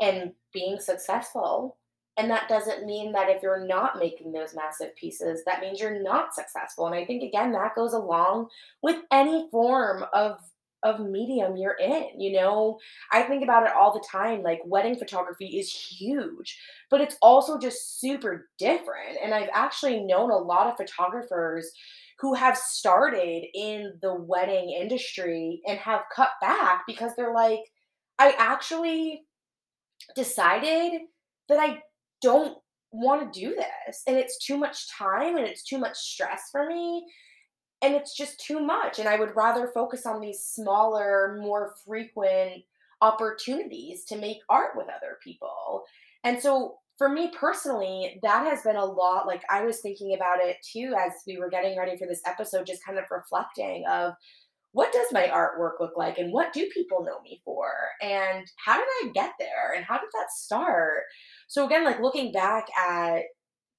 and 0.00 0.32
being 0.52 0.78
successful. 0.80 1.78
And 2.18 2.30
that 2.30 2.48
doesn't 2.48 2.86
mean 2.86 3.12
that 3.12 3.28
if 3.28 3.42
you're 3.42 3.66
not 3.66 3.98
making 3.98 4.32
those 4.32 4.54
massive 4.54 4.96
pieces, 4.96 5.42
that 5.46 5.60
means 5.60 5.80
you're 5.80 6.02
not 6.02 6.34
successful. 6.34 6.86
And 6.86 6.94
I 6.94 7.04
think 7.04 7.22
again 7.22 7.52
that 7.52 7.76
goes 7.76 7.92
along 7.92 8.48
with 8.82 9.02
any 9.12 9.48
form 9.50 10.04
of 10.12 10.38
of 10.86 11.06
medium 11.06 11.56
you're 11.56 11.76
in. 11.80 12.20
You 12.20 12.40
know, 12.40 12.78
I 13.12 13.22
think 13.22 13.42
about 13.42 13.66
it 13.66 13.74
all 13.74 13.92
the 13.92 14.06
time. 14.10 14.42
Like 14.42 14.60
wedding 14.64 14.96
photography 14.96 15.58
is 15.58 15.70
huge 15.70 16.58
but 16.90 17.00
it's 17.00 17.16
also 17.22 17.58
just 17.58 18.00
super 18.00 18.48
different. 18.58 19.18
And 19.22 19.34
I've 19.34 19.48
actually 19.52 20.00
known 20.00 20.30
a 20.30 20.36
lot 20.36 20.66
of 20.68 20.76
photographers 20.76 21.70
who 22.20 22.34
have 22.34 22.56
started 22.56 23.44
in 23.54 23.92
the 24.00 24.14
wedding 24.14 24.70
industry 24.70 25.60
and 25.66 25.78
have 25.78 26.02
cut 26.14 26.30
back 26.40 26.84
because 26.86 27.12
they're 27.16 27.34
like, 27.34 27.60
I 28.18 28.34
actually 28.38 29.22
decided 30.14 31.02
that 31.48 31.58
I 31.58 31.82
don't 32.22 32.56
want 32.92 33.32
to 33.32 33.40
do 33.40 33.54
this. 33.54 34.02
And 34.06 34.16
it's 34.16 34.44
too 34.44 34.56
much 34.56 34.90
time 34.96 35.36
and 35.36 35.46
it's 35.46 35.64
too 35.64 35.78
much 35.78 35.96
stress 35.96 36.48
for 36.50 36.66
me. 36.66 37.04
And 37.82 37.94
it's 37.94 38.16
just 38.16 38.40
too 38.40 38.60
much. 38.60 38.98
And 38.98 39.08
I 39.08 39.18
would 39.18 39.36
rather 39.36 39.70
focus 39.74 40.06
on 40.06 40.20
these 40.20 40.42
smaller, 40.42 41.38
more 41.40 41.74
frequent 41.86 42.64
opportunities 43.00 44.04
to 44.06 44.16
make 44.16 44.38
art 44.48 44.70
with 44.76 44.86
other 44.88 45.18
people. 45.22 45.84
And 46.24 46.40
so 46.40 46.78
for 46.98 47.08
me 47.08 47.30
personally, 47.38 48.18
that 48.22 48.46
has 48.46 48.62
been 48.62 48.76
a 48.76 48.84
lot 48.84 49.26
like 49.26 49.42
I 49.50 49.64
was 49.64 49.80
thinking 49.80 50.14
about 50.14 50.38
it 50.40 50.56
too 50.62 50.94
as 50.98 51.12
we 51.26 51.36
were 51.36 51.50
getting 51.50 51.78
ready 51.78 51.96
for 51.98 52.06
this 52.06 52.22
episode, 52.26 52.66
just 52.66 52.84
kind 52.84 52.98
of 52.98 53.04
reflecting 53.10 53.84
of 53.90 54.14
what 54.72 54.92
does 54.92 55.06
my 55.12 55.28
artwork 55.28 55.80
look 55.80 55.96
like 55.96 56.18
and 56.18 56.32
what 56.32 56.52
do 56.52 56.68
people 56.72 57.02
know 57.02 57.20
me 57.22 57.40
for 57.44 57.70
and 58.02 58.46
how 58.62 58.76
did 58.76 58.88
I 59.02 59.10
get 59.14 59.32
there 59.38 59.74
and 59.74 59.84
how 59.84 59.98
did 59.98 60.10
that 60.12 60.30
start? 60.30 61.04
So 61.48 61.66
again, 61.66 61.84
like 61.84 62.00
looking 62.00 62.32
back 62.32 62.66
at 62.78 63.22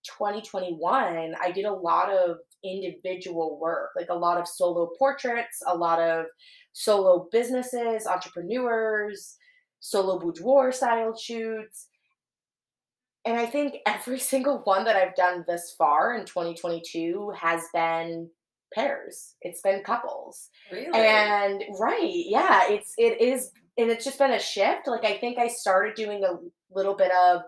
2021, 0.05 1.35
I 1.39 1.51
did 1.51 1.65
a 1.65 1.73
lot 1.73 2.11
of 2.11 2.37
individual 2.63 3.59
work, 3.59 3.91
like 3.95 4.09
a 4.09 4.15
lot 4.15 4.39
of 4.39 4.47
solo 4.47 4.89
portraits, 4.97 5.61
a 5.67 5.75
lot 5.75 5.99
of 5.99 6.25
solo 6.73 7.27
businesses, 7.31 8.07
entrepreneurs, 8.07 9.37
solo 9.79 10.19
boudoir 10.19 10.71
style 10.71 11.15
shoots. 11.17 11.87
And 13.25 13.37
I 13.37 13.45
think 13.45 13.77
every 13.85 14.19
single 14.19 14.61
one 14.63 14.85
that 14.85 14.95
I've 14.95 15.15
done 15.15 15.43
this 15.47 15.75
far 15.77 16.15
in 16.15 16.25
2022 16.25 17.33
has 17.39 17.63
been 17.73 18.29
pairs. 18.73 19.35
It's 19.41 19.61
been 19.61 19.83
couples. 19.83 20.49
Really? 20.71 20.91
And 20.93 21.63
right, 21.79 21.99
yeah, 22.01 22.69
it's 22.69 22.93
it 22.97 23.21
is 23.21 23.51
and 23.77 23.89
it's 23.89 24.05
just 24.05 24.19
been 24.19 24.31
a 24.31 24.39
shift. 24.39 24.87
Like 24.87 25.05
I 25.05 25.17
think 25.17 25.37
I 25.37 25.47
started 25.47 25.95
doing 25.95 26.23
a 26.23 26.37
little 26.73 26.95
bit 26.95 27.11
of 27.11 27.41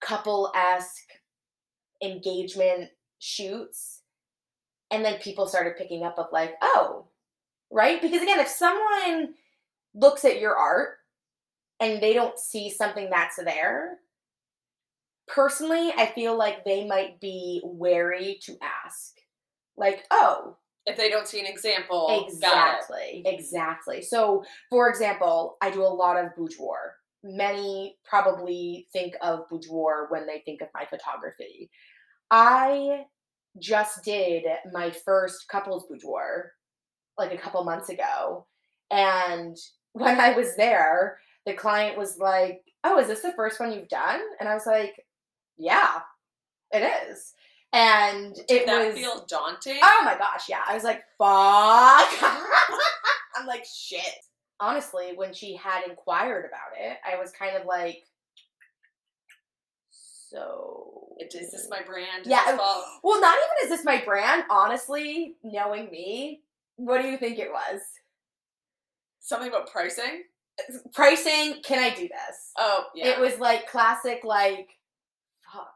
couple-esque 0.00 1.08
engagement 2.02 2.88
shoots 3.20 4.00
and 4.90 5.04
then 5.04 5.20
people 5.20 5.46
started 5.46 5.76
picking 5.76 6.02
up 6.02 6.18
of 6.18 6.26
like, 6.32 6.54
"Oh, 6.60 7.06
right? 7.70 8.02
Because 8.02 8.22
again, 8.22 8.40
if 8.40 8.48
someone 8.48 9.34
looks 9.94 10.24
at 10.24 10.40
your 10.40 10.56
art 10.56 10.96
and 11.78 12.02
they 12.02 12.12
don't 12.12 12.38
see 12.38 12.70
something 12.70 13.08
that's 13.10 13.36
there, 13.36 13.98
personally, 15.28 15.92
I 15.96 16.06
feel 16.06 16.36
like 16.36 16.64
they 16.64 16.86
might 16.86 17.20
be 17.20 17.60
wary 17.64 18.38
to 18.42 18.56
ask. 18.84 19.14
Like, 19.76 20.04
oh, 20.10 20.56
if 20.86 20.96
they 20.96 21.08
don't 21.08 21.28
see 21.28 21.40
an 21.40 21.46
example, 21.46 22.26
exactly, 22.26 23.22
exactly. 23.24 24.02
So, 24.02 24.44
for 24.70 24.88
example, 24.88 25.56
I 25.62 25.70
do 25.70 25.82
a 25.82 25.84
lot 25.84 26.16
of 26.16 26.34
boudoir. 26.36 26.96
Many 27.22 27.96
probably 28.04 28.88
think 28.92 29.14
of 29.22 29.48
boudoir 29.48 30.06
when 30.08 30.26
they 30.26 30.42
think 30.44 30.62
of 30.62 30.68
my 30.74 30.86
photography. 30.86 31.70
I 32.30 33.04
just 33.58 34.04
did 34.04 34.44
my 34.72 34.90
first 34.90 35.48
couples 35.48 35.86
boudoir 35.88 36.52
like 37.18 37.32
a 37.32 37.38
couple 37.38 37.62
months 37.64 37.88
ago. 37.88 38.46
And 38.90 39.56
when 39.92 40.20
I 40.20 40.36
was 40.36 40.56
there, 40.56 41.18
the 41.46 41.54
client 41.54 41.98
was 41.98 42.18
like, 42.18 42.62
Oh, 42.82 42.98
is 42.98 43.08
this 43.08 43.22
the 43.22 43.32
first 43.32 43.60
one 43.60 43.72
you've 43.72 43.88
done? 43.88 44.20
And 44.38 44.48
I 44.48 44.54
was 44.54 44.66
like, 44.66 45.04
Yeah, 45.58 46.00
it 46.72 46.88
is. 47.08 47.34
And 47.72 48.36
it 48.36 48.48
Did 48.48 48.68
that 48.68 48.86
was 48.86 48.94
feel 48.96 49.24
daunting? 49.28 49.78
Oh 49.82 50.02
my 50.04 50.16
gosh, 50.18 50.48
yeah. 50.48 50.62
I 50.66 50.74
was 50.74 50.82
like, 50.82 51.02
fuck. 51.18 52.42
I'm 53.36 53.46
like, 53.46 53.64
shit. 53.64 54.02
Honestly, 54.58 55.12
when 55.14 55.32
she 55.32 55.54
had 55.56 55.84
inquired 55.88 56.46
about 56.46 56.78
it, 56.78 56.98
I 57.08 57.18
was 57.18 57.30
kind 57.30 57.56
of 57.56 57.66
like, 57.66 58.02
so. 59.90 60.79
Is 61.22 61.50
this 61.50 61.68
my 61.70 61.82
brand? 61.82 62.22
Is 62.22 62.28
Yeah, 62.28 62.56
Well, 63.02 63.20
not 63.20 63.36
even 63.38 63.64
is 63.64 63.70
this 63.76 63.84
my 63.84 64.02
brand. 64.04 64.44
Honestly, 64.50 65.36
knowing 65.42 65.90
me, 65.90 66.40
what 66.76 67.02
do 67.02 67.08
you 67.08 67.16
think 67.18 67.38
it 67.38 67.50
was? 67.50 67.80
something 69.20 69.48
about 69.48 69.70
pricing. 69.70 70.24
Pricing, 70.92 71.62
can 71.62 71.78
I 71.78 71.94
do 71.94 72.02
this? 72.02 72.52
Oh, 72.58 72.84
yeah. 72.94 73.08
It 73.08 73.20
was 73.20 73.38
like 73.38 73.70
classic, 73.70 74.22
like, 74.24 74.68
fuck. 75.52 75.72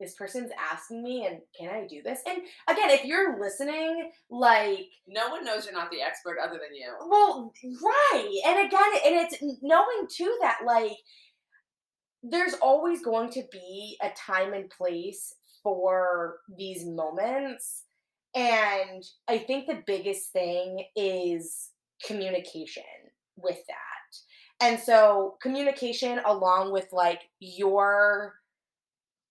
this 0.00 0.14
person's 0.14 0.50
asking 0.70 1.02
me 1.02 1.26
and 1.26 1.38
can 1.58 1.70
I 1.70 1.86
do 1.86 2.02
this? 2.02 2.20
And 2.26 2.38
again, 2.68 2.90
if 2.90 3.04
you're 3.04 3.40
listening, 3.40 4.10
like 4.30 4.86
no 5.06 5.28
one 5.28 5.44
knows 5.44 5.64
you're 5.64 5.74
not 5.74 5.90
the 5.90 6.02
expert 6.02 6.36
other 6.42 6.58
than 6.58 6.74
you. 6.74 6.92
Well, 7.08 7.52
right. 7.82 8.40
And 8.46 8.66
again, 8.66 8.92
and 9.06 9.14
it's 9.14 9.36
knowing 9.62 10.06
too 10.10 10.36
that 10.42 10.58
like 10.66 10.96
there's 12.22 12.54
always 12.54 13.02
going 13.02 13.30
to 13.30 13.42
be 13.52 13.96
a 14.02 14.10
time 14.10 14.52
and 14.52 14.70
place 14.70 15.34
for 15.62 16.38
these 16.56 16.84
moments. 16.84 17.84
And 18.34 19.02
I 19.28 19.38
think 19.38 19.66
the 19.66 19.82
biggest 19.86 20.32
thing 20.32 20.84
is 20.96 21.70
communication 22.04 22.82
with 23.36 23.58
that. 23.68 24.66
And 24.66 24.80
so 24.80 25.36
communication 25.40 26.20
along 26.26 26.72
with 26.72 26.88
like 26.92 27.22
your 27.40 28.34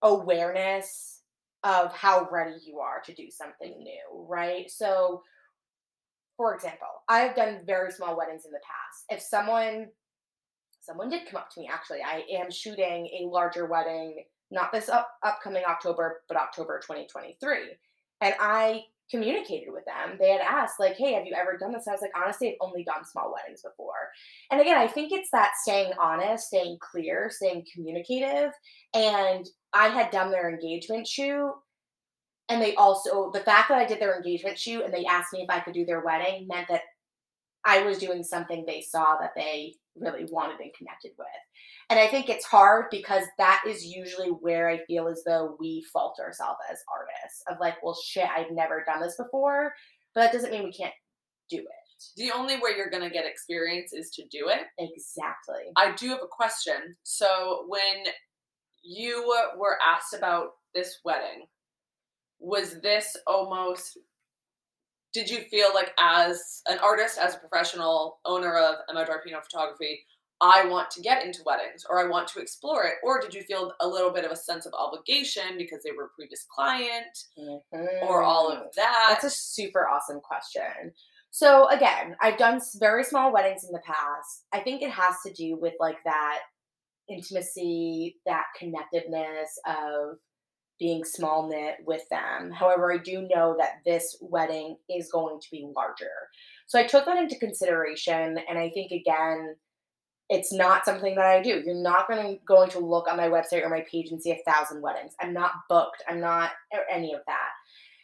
awareness 0.01 1.21
of 1.63 1.93
how 1.93 2.27
ready 2.31 2.57
you 2.65 2.79
are 2.79 3.01
to 3.05 3.13
do 3.13 3.29
something 3.29 3.77
new, 3.79 4.25
right? 4.29 4.69
So, 4.69 5.21
for 6.37 6.55
example, 6.55 6.87
I've 7.09 7.35
done 7.35 7.63
very 7.65 7.91
small 7.91 8.15
weddings 8.15 8.45
in 8.45 8.51
the 8.51 8.59
past. 8.59 9.05
If 9.09 9.21
someone 9.21 9.87
someone 10.87 11.09
did 11.09 11.27
come 11.29 11.39
up 11.39 11.49
to 11.51 11.59
me 11.59 11.69
actually, 11.71 11.99
I 12.01 12.23
am 12.39 12.49
shooting 12.49 13.07
a 13.21 13.27
larger 13.27 13.67
wedding 13.67 14.23
not 14.49 14.71
this 14.71 14.89
up, 14.89 15.09
upcoming 15.23 15.63
October, 15.67 16.21
but 16.27 16.37
October 16.37 16.79
2023. 16.79 17.57
And 18.21 18.33
I 18.39 18.83
communicated 19.09 19.71
with 19.71 19.83
them. 19.85 20.17
They 20.19 20.31
had 20.31 20.41
asked, 20.41 20.79
like, 20.79 20.95
hey, 20.97 21.13
have 21.13 21.25
you 21.25 21.35
ever 21.35 21.57
done 21.57 21.73
this? 21.73 21.87
I 21.87 21.91
was 21.91 22.01
like, 22.01 22.11
honestly, 22.15 22.49
I've 22.49 22.55
only 22.61 22.83
done 22.83 23.05
small 23.05 23.33
weddings 23.33 23.61
before. 23.61 24.09
And 24.51 24.59
again, 24.59 24.77
I 24.77 24.87
think 24.87 25.11
it's 25.11 25.31
that 25.31 25.51
staying 25.61 25.93
honest, 25.99 26.47
staying 26.47 26.77
clear, 26.79 27.29
staying 27.31 27.65
communicative. 27.73 28.51
And 28.93 29.45
I 29.73 29.89
had 29.89 30.11
done 30.11 30.31
their 30.31 30.49
engagement 30.49 31.07
shoot. 31.07 31.53
And 32.49 32.61
they 32.61 32.75
also, 32.75 33.31
the 33.31 33.41
fact 33.41 33.69
that 33.69 33.77
I 33.77 33.85
did 33.85 33.99
their 33.99 34.15
engagement 34.15 34.57
shoot 34.57 34.83
and 34.83 34.93
they 34.93 35.05
asked 35.05 35.33
me 35.33 35.41
if 35.41 35.49
I 35.49 35.59
could 35.59 35.73
do 35.73 35.85
their 35.85 36.03
wedding 36.03 36.47
meant 36.49 36.69
that 36.69 36.81
I 37.67 37.83
was 37.83 37.97
doing 37.97 38.23
something 38.23 38.63
they 38.65 38.79
saw 38.79 39.17
that 39.19 39.33
they 39.35 39.75
really 39.99 40.25
wanted 40.31 40.61
and 40.61 40.73
connected 40.73 41.11
with. 41.19 41.27
And 41.89 41.99
I 41.99 42.07
think 42.07 42.29
it's 42.29 42.45
hard 42.45 42.85
because 42.89 43.25
that 43.37 43.61
is 43.67 43.85
usually 43.85 44.29
where 44.29 44.69
I 44.69 44.79
feel 44.85 45.09
as 45.09 45.21
though 45.25 45.57
we 45.59 45.85
fault 45.91 46.17
ourselves 46.19 46.59
as 46.71 46.83
artists 46.91 47.43
of 47.49 47.57
like, 47.59 47.75
well, 47.83 47.99
shit, 48.01 48.29
I've 48.29 48.51
never 48.51 48.85
done 48.85 49.01
this 49.01 49.17
before. 49.17 49.73
But 50.15 50.21
that 50.21 50.33
doesn't 50.33 50.51
mean 50.51 50.63
we 50.63 50.71
can't 50.71 50.93
do 51.49 51.57
it. 51.57 51.65
The 52.15 52.31
only 52.31 52.55
way 52.55 52.71
you're 52.77 52.89
going 52.89 53.03
to 53.03 53.09
get 53.09 53.25
experience 53.25 53.91
is 53.91 54.11
to 54.11 54.23
do 54.31 54.49
it. 54.49 54.61
Exactly. 54.77 55.71
I 55.75 55.91
do 55.91 56.09
have 56.09 56.21
a 56.23 56.27
question. 56.29 56.95
So 57.03 57.65
when 57.67 58.05
you 58.81 59.27
were 59.57 59.77
asked 59.85 60.13
about 60.13 60.51
this 60.73 60.99
wedding, 61.03 61.47
was 62.39 62.79
this 62.81 63.17
almost 63.25 63.97
did 65.13 65.29
you 65.29 65.39
feel 65.49 65.73
like 65.73 65.93
as 65.99 66.61
an 66.67 66.79
artist, 66.79 67.17
as 67.17 67.35
a 67.35 67.39
professional 67.39 68.19
owner 68.25 68.55
of 68.57 68.75
Emma 68.89 69.05
Darpino 69.05 69.41
Photography, 69.43 70.03
I 70.39 70.67
want 70.67 70.91
to 70.91 71.01
get 71.01 71.25
into 71.25 71.41
weddings 71.45 71.83
or 71.89 71.99
I 71.99 72.07
want 72.07 72.27
to 72.29 72.39
explore 72.39 72.83
it? 72.83 72.95
Or 73.03 73.19
did 73.19 73.33
you 73.33 73.41
feel 73.41 73.73
a 73.81 73.87
little 73.87 74.11
bit 74.11 74.25
of 74.25 74.31
a 74.31 74.35
sense 74.35 74.65
of 74.65 74.73
obligation 74.73 75.57
because 75.57 75.81
they 75.83 75.91
were 75.91 76.05
a 76.05 76.15
previous 76.15 76.45
client 76.53 77.17
mm-hmm. 77.39 78.07
or 78.07 78.21
all 78.21 78.51
of 78.51 78.63
that? 78.75 79.05
That's 79.09 79.23
a 79.23 79.29
super 79.29 79.87
awesome 79.87 80.19
question. 80.19 80.93
So, 81.31 81.67
again, 81.69 82.15
I've 82.21 82.37
done 82.37 82.61
very 82.79 83.03
small 83.03 83.33
weddings 83.33 83.63
in 83.63 83.71
the 83.71 83.81
past. 83.85 84.45
I 84.53 84.59
think 84.59 84.81
it 84.81 84.91
has 84.91 85.15
to 85.25 85.33
do 85.33 85.57
with 85.59 85.73
like 85.79 85.97
that 86.05 86.39
intimacy, 87.09 88.17
that 88.25 88.45
connectedness 88.57 89.57
of 89.67 90.17
being 90.79 91.03
small 91.03 91.49
knit 91.49 91.77
with 91.85 92.07
them. 92.09 92.51
However, 92.51 92.93
I 92.93 92.97
do 92.97 93.27
know 93.33 93.55
that 93.59 93.79
this 93.85 94.17
wedding 94.21 94.77
is 94.89 95.11
going 95.11 95.39
to 95.39 95.47
be 95.51 95.69
larger. 95.75 96.11
So 96.67 96.79
I 96.79 96.85
took 96.85 97.05
that 97.05 97.17
into 97.17 97.39
consideration. 97.39 98.37
And 98.49 98.59
I 98.59 98.69
think, 98.69 98.91
again, 98.91 99.55
it's 100.29 100.53
not 100.53 100.85
something 100.85 101.15
that 101.15 101.25
I 101.25 101.41
do. 101.41 101.61
You're 101.65 101.81
not 101.81 102.07
going 102.07 102.21
to 102.21 102.43
going 102.45 102.69
to 102.71 102.79
look 102.79 103.07
on 103.07 103.17
my 103.17 103.29
website 103.29 103.63
or 103.63 103.69
my 103.69 103.85
page 103.89 104.11
and 104.11 104.21
see 104.21 104.31
a 104.31 104.51
thousand 104.51 104.81
weddings. 104.81 105.13
I'm 105.21 105.33
not 105.33 105.51
booked. 105.69 106.03
I'm 106.07 106.19
not 106.19 106.51
any 106.91 107.13
of 107.13 107.21
that. 107.27 107.49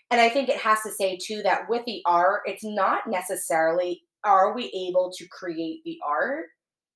And 0.10 0.22
I 0.22 0.30
think 0.30 0.48
it 0.48 0.60
has 0.60 0.82
to 0.84 0.92
say 0.92 1.18
too 1.18 1.42
that 1.44 1.68
with 1.68 1.84
the 1.86 2.02
art, 2.06 2.44
it's 2.46 2.64
not 2.64 3.08
necessarily 3.08 4.04
are 4.24 4.54
we 4.56 4.72
able 4.88 5.12
to 5.18 5.28
create 5.28 5.82
the 5.84 5.98
art? 6.08 6.46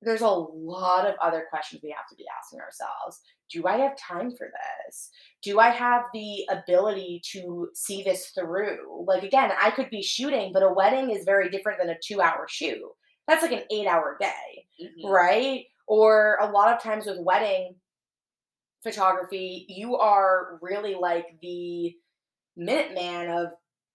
There's 0.02 0.22
a 0.22 0.28
lot 0.30 1.06
of 1.06 1.16
other 1.22 1.46
questions 1.50 1.82
we 1.84 1.90
have 1.90 2.08
to 2.10 2.16
be 2.16 2.26
asking 2.40 2.62
ourselves. 2.62 3.20
Do 3.52 3.68
I 3.68 3.78
have 3.78 3.98
time 3.98 4.32
for 4.36 4.50
this? 4.86 5.10
Do 5.42 5.60
I 5.60 5.70
have 5.70 6.04
the 6.14 6.48
ability 6.50 7.22
to 7.32 7.70
see 7.74 8.04
this 8.04 8.30
through? 8.30 9.06
Like 9.08 9.24
again, 9.24 9.52
I 9.62 9.72
could 9.72 9.90
be 9.90 10.02
shooting, 10.02 10.52
but 10.54 10.64
a 10.64 10.74
wedding 10.74 11.12
is 11.12 11.26
very 11.26 11.50
different 11.50 11.80
than 11.80 11.90
a 11.90 11.96
2-hour 11.96 12.48
shoot 12.50 12.82
that's 13.28 13.44
like 13.44 13.52
an 13.52 13.64
eight 13.72 13.88
hour 13.88 14.18
day, 14.20 14.66
mm-hmm. 14.82 15.08
right? 15.08 15.66
Or 15.86 16.38
a 16.42 16.50
lot 16.50 16.74
of 16.74 16.82
times 16.82 17.06
with 17.06 17.20
wedding 17.20 17.76
photography, 18.84 19.66
you 19.70 19.98
are 19.98 20.60
really 20.62 20.96
like 20.96 21.38
the 21.42 21.94
Minuteman 22.58 23.44
of 23.44 23.52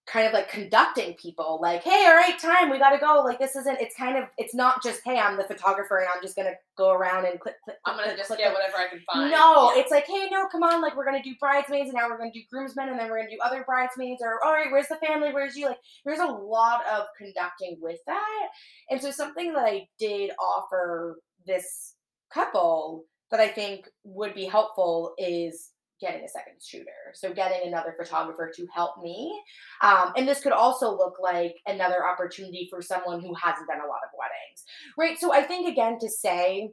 kind 0.07 0.27
of 0.27 0.33
like 0.33 0.49
conducting 0.49 1.15
people 1.15 1.61
like 1.62 1.83
hey 1.85 2.07
all 2.07 2.17
right 2.17 2.37
time 2.38 2.71
we 2.71 2.79
gotta 2.79 2.99
go. 2.99 3.23
Like 3.25 3.38
this 3.38 3.55
isn't 3.55 3.81
it's 3.81 3.95
kind 3.95 4.19
of 4.19 4.25
it's 4.37 4.55
not 4.55 4.83
just 4.83 5.01
hey 5.05 5.19
i'm 5.19 5.37
the 5.37 5.45
photographer 5.45 5.99
and 5.99 6.09
i'm 6.12 6.21
just 6.21 6.35
gonna 6.35 6.55
go 6.77 6.91
around 6.91 7.25
and 7.25 7.38
click 7.38 7.55
click, 7.65 7.77
i'm 7.87 7.95
gonna 7.95 8.09
click, 8.09 8.17
just 8.17 8.27
click, 8.27 8.41
get 8.41 8.53
whatever 8.53 8.77
i 8.79 8.88
can 8.88 9.01
find. 9.12 9.31
No 9.31 9.73
yeah. 9.73 9.81
it's 9.81 9.93
like 9.93 10.07
hey 10.07 10.29
no 10.31 10.49
come 10.49 10.65
on 10.65 10.83
like 10.83 10.97
we're 10.97 11.05
gonna 11.05 11.23
do 11.23 11.35
bridesmaids 11.38 11.88
and 11.88 11.95
now 11.95 12.09
we're 12.09 12.19
gonna 12.19 12.33
do 12.33 12.43
groomsmen 12.51 12.88
and 12.88 12.99
then 12.99 13.09
we're 13.11 13.19
gonna 13.19 13.31
do 13.31 13.38
other 13.45 13.62
bridesmaids 13.65 14.23
or 14.23 14.45
all 14.45 14.53
right 14.53 14.73
where's 14.73 14.88
the 14.88 14.97
family? 14.97 15.33
Where's 15.33 15.57
you? 15.57 15.67
Like 15.67 15.79
there's 16.05 16.19
a 16.19 16.27
lot 16.27 16.81
of 16.93 17.05
conducting 17.17 17.79
with 17.81 17.99
that. 18.07 18.49
And 18.91 19.01
so 19.01 19.11
something 19.11 19.53
that 19.53 19.65
i 19.65 19.87
did 19.99 20.33
offer 20.41 21.21
this 21.47 21.95
couple 22.33 23.05
that 23.31 23.41
i 23.41 23.49
think 23.49 23.88
would 24.05 24.35
be 24.35 24.47
helpful 24.47 25.15
is 25.19 25.71
getting 26.03 26.25
a 26.25 26.29
second 26.29 26.55
shooter. 26.62 27.15
So 27.15 27.33
getting 27.33 27.67
another 27.67 27.95
photographer 27.99 28.53
to 28.55 28.67
help 28.75 29.03
me. 29.03 29.41
Um, 29.81 30.12
and 30.17 30.29
this 30.29 30.41
could 30.41 30.53
also 30.53 30.91
look 30.91 31.15
like 31.23 31.55
another 31.67 32.07
opportunity 32.07 32.67
for 32.69 32.83
someone 32.83 33.21
who 33.21 33.35
hasn't 33.35 33.69
done 33.69 33.79
a 33.79 33.88
lot 33.88 34.01
of 34.05 34.19
weddings, 34.19 34.65
right? 34.99 35.19
So 35.19 35.33
I 35.33 35.43
think 35.43 35.69
again 35.69 35.99
to 36.01 36.11
say, 36.11 36.73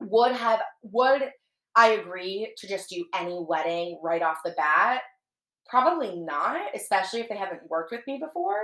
would 0.00 0.32
have 0.32 0.60
would 0.82 1.30
I 1.76 1.90
agree 1.90 2.52
to 2.58 2.66
just 2.66 2.88
do 2.88 3.04
any 3.14 3.44
wedding 3.46 4.00
right 4.02 4.22
off 4.22 4.38
the 4.44 4.54
bat? 4.56 5.02
Probably 5.68 6.16
not, 6.16 6.60
especially 6.74 7.20
if 7.20 7.28
they 7.28 7.36
haven't 7.36 7.68
worked 7.68 7.92
with 7.92 8.00
me 8.06 8.18
before. 8.18 8.62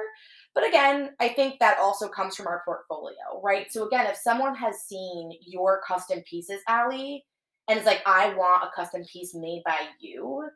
But 0.55 0.67
again, 0.67 1.11
I 1.21 1.29
think 1.29 1.61
that 1.61 1.79
also 1.79 2.09
comes 2.09 2.35
from 2.35 2.49
our 2.49 2.63
portfolio, 2.65 3.41
right? 3.45 3.71
So 3.71 3.87
again, 3.87 4.07
if 4.07 4.17
someone 4.17 4.57
has 4.57 4.81
seen 4.89 5.31
your 5.47 5.81
custom 5.87 6.23
pieces, 6.29 6.63
Allie, 6.67 7.25
and 7.69 7.79
it's 7.79 7.87
like 7.87 8.03
I 8.07 8.35
want 8.35 8.65
a 8.65 8.71
custom 8.75 9.05
piece 9.11 9.35
made 9.35 9.63
by 9.65 9.79
you. 10.01 10.49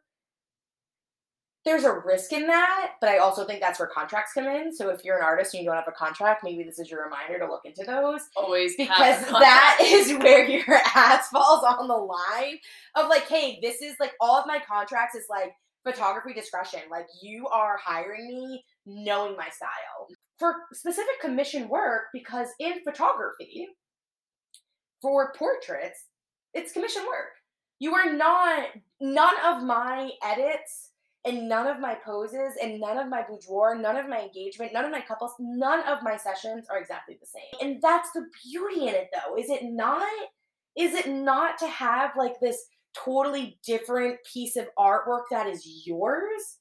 There's 1.65 1.85
a 1.85 1.93
risk 1.93 2.33
in 2.33 2.47
that, 2.47 2.93
but 3.03 3.11
I 3.11 3.19
also 3.19 3.45
think 3.45 3.61
that's 3.61 3.79
where 3.79 3.89
contracts 3.89 4.33
come 4.33 4.47
in. 4.47 4.75
So 4.75 4.89
if 4.89 5.05
you're 5.05 5.19
an 5.19 5.25
artist 5.25 5.53
and 5.53 5.63
you 5.63 5.69
don't 5.69 5.77
have 5.77 5.89
a 5.89 5.93
contract, 5.93 6.43
maybe 6.43 6.63
this 6.63 6.79
is 6.79 6.91
your 6.91 7.05
reminder 7.05 7.39
to 7.39 7.47
look 7.47 7.61
into 7.67 7.85
those. 7.85 8.23
Always 8.35 8.75
because 8.77 9.21
that 9.27 9.79
is 9.83 10.17
where 10.23 10.49
your 10.49 10.65
ass 10.95 11.29
falls 11.29 11.63
on 11.63 11.87
the 11.87 11.95
line 11.95 12.59
of 12.97 13.11
like, 13.11 13.29
hey, 13.29 13.59
this 13.61 13.83
is 13.83 13.97
like 14.01 14.13
all 14.23 14.41
of 14.41 14.47
my 14.47 14.59
contracts 14.67 15.15
is 15.15 15.27
like 15.29 15.53
photography 15.85 16.33
discretion. 16.33 16.81
Like 16.91 17.07
you 17.23 17.47
are 17.49 17.77
hiring 17.77 18.27
me 18.29 18.65
knowing 18.87 19.37
my 19.37 19.49
style 19.51 20.09
for 20.39 20.55
specific 20.73 21.21
commission 21.21 21.69
work 21.69 22.05
because 22.15 22.49
in 22.59 22.83
photography 22.85 23.69
for 25.03 25.35
portraits 25.35 26.07
it's 26.55 26.73
commission 26.73 27.03
work. 27.03 27.33
You 27.79 27.95
are 27.95 28.13
not 28.13 28.69
none 29.01 29.35
of 29.45 29.63
my 29.63 30.11
edits 30.23 30.91
and 31.25 31.49
none 31.49 31.67
of 31.67 31.81
my 31.81 31.95
poses 31.95 32.55
and 32.63 32.81
none 32.81 32.99
of 32.99 33.09
my 33.09 33.23
boudoir, 33.29 33.77
none 33.77 33.97
of 33.97 34.09
my 34.09 34.21
engagement, 34.21 34.73
none 34.73 34.85
of 34.85 34.91
my 34.91 35.01
couples, 35.01 35.33
none 35.39 35.81
of 35.87 36.03
my 36.03 36.17
sessions 36.17 36.67
are 36.71 36.79
exactly 36.79 37.19
the 37.21 37.27
same. 37.27 37.69
And 37.69 37.81
that's 37.83 38.11
the 38.13 38.27
beauty 38.45 38.89
in 38.89 38.95
it 38.95 39.11
though. 39.13 39.37
Is 39.37 39.51
it 39.51 39.65
not? 39.65 40.07
Is 40.79 40.95
it 40.95 41.09
not 41.09 41.59
to 41.59 41.67
have 41.67 42.13
like 42.17 42.41
this 42.41 42.65
totally 42.97 43.59
different 43.67 44.19
piece 44.31 44.57
of 44.57 44.69
artwork 44.79 45.25
that 45.31 45.47
is 45.47 45.83
yours? 45.85 46.59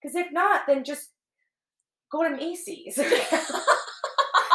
Because 0.00 0.16
if 0.16 0.32
not, 0.32 0.62
then 0.66 0.82
just 0.82 1.10
go 2.10 2.24
to 2.24 2.34
Macy's. 2.34 2.98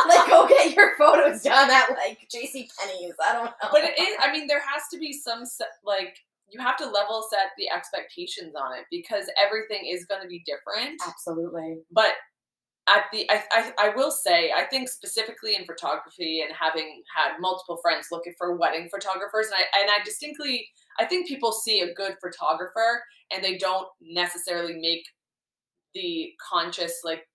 like 0.09 0.27
go 0.27 0.47
get 0.47 0.75
your 0.75 0.95
photos 0.97 1.41
done 1.41 1.69
at 1.69 1.89
like 1.91 2.27
J.C. 2.31 2.69
Penney's. 2.79 3.13
I 3.27 3.33
don't 3.33 3.45
know. 3.45 3.69
But 3.71 3.83
it 3.83 3.99
is. 3.99 4.17
I 4.21 4.31
mean, 4.31 4.47
there 4.47 4.61
has 4.61 4.83
to 4.91 4.97
be 4.99 5.13
some 5.13 5.43
like 5.83 6.17
you 6.49 6.61
have 6.61 6.77
to 6.77 6.85
level 6.85 7.25
set 7.29 7.51
the 7.57 7.69
expectations 7.69 8.53
on 8.55 8.77
it 8.77 8.85
because 8.91 9.29
everything 9.41 9.87
is 9.87 10.05
going 10.05 10.21
to 10.21 10.27
be 10.27 10.43
different. 10.45 11.01
Absolutely. 11.05 11.79
But 11.91 12.13
at 12.87 13.05
the 13.11 13.29
I, 13.29 13.43
I 13.51 13.73
I 13.79 13.95
will 13.95 14.11
say 14.11 14.51
I 14.55 14.65
think 14.65 14.89
specifically 14.89 15.55
in 15.55 15.65
photography 15.65 16.41
and 16.41 16.55
having 16.55 17.01
had 17.15 17.39
multiple 17.39 17.79
friends 17.81 18.07
looking 18.11 18.33
for 18.37 18.55
wedding 18.57 18.89
photographers 18.93 19.47
and 19.47 19.55
I 19.55 19.81
and 19.81 19.89
I 19.89 20.03
distinctly 20.03 20.67
I 20.99 21.05
think 21.05 21.27
people 21.27 21.51
see 21.51 21.81
a 21.81 21.93
good 21.93 22.15
photographer 22.21 23.03
and 23.33 23.43
they 23.43 23.57
don't 23.57 23.87
necessarily 24.01 24.75
make 24.75 25.03
the 25.95 26.31
conscious 26.51 27.01
like 27.03 27.27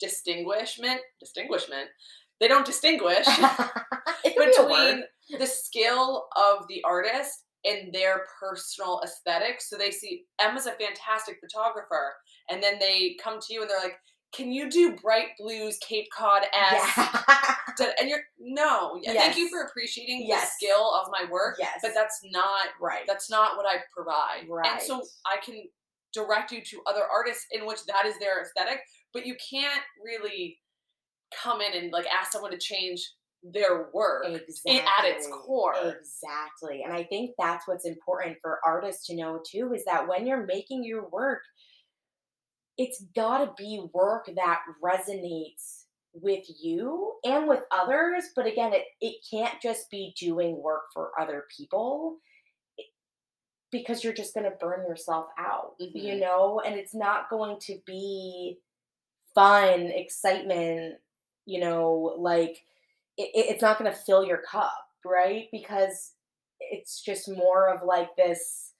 distinguishment 0.00 1.00
distinguishment 1.20 1.88
they 2.40 2.48
don't 2.48 2.66
distinguish 2.66 3.26
between 4.24 5.04
the 5.38 5.46
skill 5.46 6.26
of 6.36 6.66
the 6.68 6.82
artist 6.84 7.44
and 7.64 7.92
their 7.92 8.24
personal 8.40 9.00
aesthetic 9.04 9.60
so 9.60 9.76
they 9.76 9.90
see 9.90 10.24
Emma's 10.40 10.66
a 10.66 10.72
fantastic 10.72 11.38
photographer 11.40 12.14
and 12.50 12.62
then 12.62 12.78
they 12.78 13.16
come 13.22 13.38
to 13.40 13.54
you 13.54 13.62
and 13.62 13.70
they're 13.70 13.80
like 13.80 13.98
can 14.32 14.52
you 14.52 14.68
do 14.68 14.96
bright 14.96 15.28
blues 15.38 15.78
Cape 15.78 16.08
Cod 16.16 16.42
s 16.52 16.92
Yeah. 16.96 17.54
and 18.00 18.08
you're 18.08 18.20
no 18.38 18.98
Yes. 19.02 19.16
thank 19.16 19.36
you 19.36 19.48
for 19.48 19.62
appreciating 19.62 20.24
Yes. 20.26 20.42
the 20.58 20.66
skill 20.66 20.94
of 20.94 21.08
my 21.10 21.30
work 21.30 21.56
yes. 21.58 21.78
but 21.82 21.92
that's 21.94 22.20
not 22.30 22.68
right. 22.80 23.04
that's 23.06 23.30
not 23.30 23.56
what 23.56 23.66
I 23.66 23.76
provide. 23.94 24.46
And 24.70 24.80
so 24.82 25.02
I 25.24 25.36
can 25.44 25.62
direct 26.16 26.50
you 26.50 26.62
to 26.62 26.82
other 26.86 27.02
artists 27.12 27.46
in 27.52 27.66
which 27.66 27.84
that 27.86 28.06
is 28.06 28.18
their 28.18 28.42
aesthetic, 28.42 28.80
but 29.12 29.26
you 29.26 29.36
can't 29.50 29.82
really 30.02 30.58
come 31.42 31.60
in 31.60 31.74
and 31.74 31.92
like 31.92 32.06
ask 32.06 32.32
someone 32.32 32.50
to 32.52 32.58
change 32.58 33.00
their 33.42 33.88
work 33.92 34.24
exactly. 34.26 34.80
at 34.80 35.04
its 35.04 35.28
core. 35.28 35.74
Exactly. 35.74 36.82
And 36.82 36.92
I 36.92 37.04
think 37.04 37.32
that's 37.38 37.68
what's 37.68 37.86
important 37.86 38.38
for 38.40 38.60
artists 38.64 39.06
to 39.06 39.16
know 39.16 39.40
too 39.48 39.72
is 39.74 39.84
that 39.84 40.08
when 40.08 40.26
you're 40.26 40.46
making 40.46 40.84
your 40.84 41.08
work, 41.10 41.42
it's 42.78 43.04
got 43.14 43.38
to 43.38 43.52
be 43.56 43.86
work 43.94 44.28
that 44.34 44.60
resonates 44.82 45.84
with 46.12 46.44
you 46.60 47.14
and 47.24 47.46
with 47.46 47.60
others. 47.70 48.24
But 48.34 48.46
again, 48.46 48.72
it, 48.72 48.84
it 49.00 49.16
can't 49.30 49.60
just 49.62 49.90
be 49.90 50.14
doing 50.18 50.60
work 50.62 50.84
for 50.92 51.10
other 51.20 51.44
people 51.56 52.18
because 53.70 54.04
you're 54.04 54.12
just 54.12 54.34
going 54.34 54.44
to 54.50 54.56
burn 54.58 54.86
yourself 54.88 55.26
out, 55.38 55.74
you 55.78 56.14
Mhm. 56.14 56.20
know? 56.20 56.60
And 56.60 56.76
it's 56.76 56.94
not 56.94 57.28
going 57.30 57.58
to 57.60 57.78
be 57.86 58.60
fun, 59.34 59.86
excitement, 59.86 61.00
you 61.44 61.60
know, 61.60 62.14
like 62.18 62.64
it- 63.16 63.30
it's 63.34 63.62
not 63.62 63.78
going 63.78 63.90
to 63.90 63.96
fill 63.98 64.24
your 64.24 64.38
cup, 64.42 64.90
right? 65.04 65.48
Because 65.52 66.14
it's 66.60 67.00
just 67.02 67.28
more 67.28 67.68
of 67.68 67.82
like 67.82 68.14
this. 68.16 68.72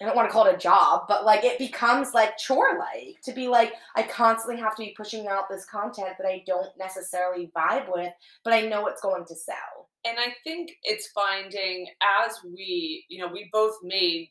I 0.00 0.04
don't 0.04 0.16
want 0.16 0.28
to 0.28 0.32
call 0.32 0.46
it 0.46 0.54
a 0.54 0.58
job, 0.58 1.06
but 1.08 1.24
like 1.24 1.42
it 1.44 1.58
becomes 1.58 2.12
like 2.14 2.36
chore 2.36 2.78
like 2.78 3.20
to 3.22 3.32
be 3.32 3.48
like, 3.48 3.74
I 3.94 4.02
constantly 4.02 4.60
have 4.60 4.74
to 4.76 4.82
be 4.82 4.94
pushing 4.96 5.26
out 5.26 5.48
this 5.48 5.64
content 5.64 6.16
that 6.18 6.26
I 6.26 6.44
don't 6.46 6.76
necessarily 6.78 7.50
vibe 7.56 7.90
with, 7.90 8.12
but 8.44 8.52
I 8.52 8.62
know 8.62 8.86
it's 8.88 9.00
going 9.00 9.24
to 9.26 9.34
sell. 9.34 9.75
And 10.06 10.18
I 10.18 10.34
think 10.44 10.70
it's 10.84 11.08
finding 11.08 11.88
as 12.26 12.38
we, 12.44 13.04
you 13.08 13.18
know, 13.18 13.30
we 13.32 13.48
both 13.52 13.74
made 13.82 14.30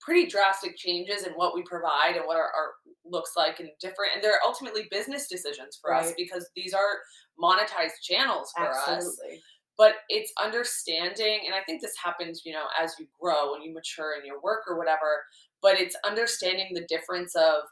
pretty 0.00 0.26
drastic 0.26 0.76
changes 0.76 1.24
in 1.26 1.32
what 1.34 1.54
we 1.54 1.62
provide 1.62 2.16
and 2.16 2.26
what 2.26 2.36
our 2.36 2.50
art 2.56 2.72
looks 3.04 3.32
like 3.36 3.60
and 3.60 3.68
different 3.80 4.12
and 4.14 4.22
they're 4.22 4.40
ultimately 4.46 4.86
business 4.90 5.28
decisions 5.28 5.78
for 5.80 5.92
us 5.94 6.12
because 6.16 6.48
these 6.56 6.72
are 6.74 6.98
monetized 7.40 8.00
channels 8.02 8.52
for 8.56 8.68
us. 8.70 9.18
But 9.78 9.94
it's 10.08 10.32
understanding 10.40 11.40
and 11.46 11.54
i 11.54 11.62
think 11.64 11.80
this 11.80 11.94
happens 12.02 12.42
you 12.44 12.52
know 12.52 12.66
as 12.80 12.94
you 12.98 13.06
grow 13.20 13.54
and 13.54 13.64
you 13.64 13.72
mature 13.72 14.14
in 14.18 14.24
your 14.24 14.40
work 14.40 14.62
or 14.68 14.76
whatever 14.76 15.22
but 15.62 15.80
it's 15.80 15.96
understanding 16.04 16.68
the 16.74 16.86
difference 16.88 17.34
of 17.34 17.62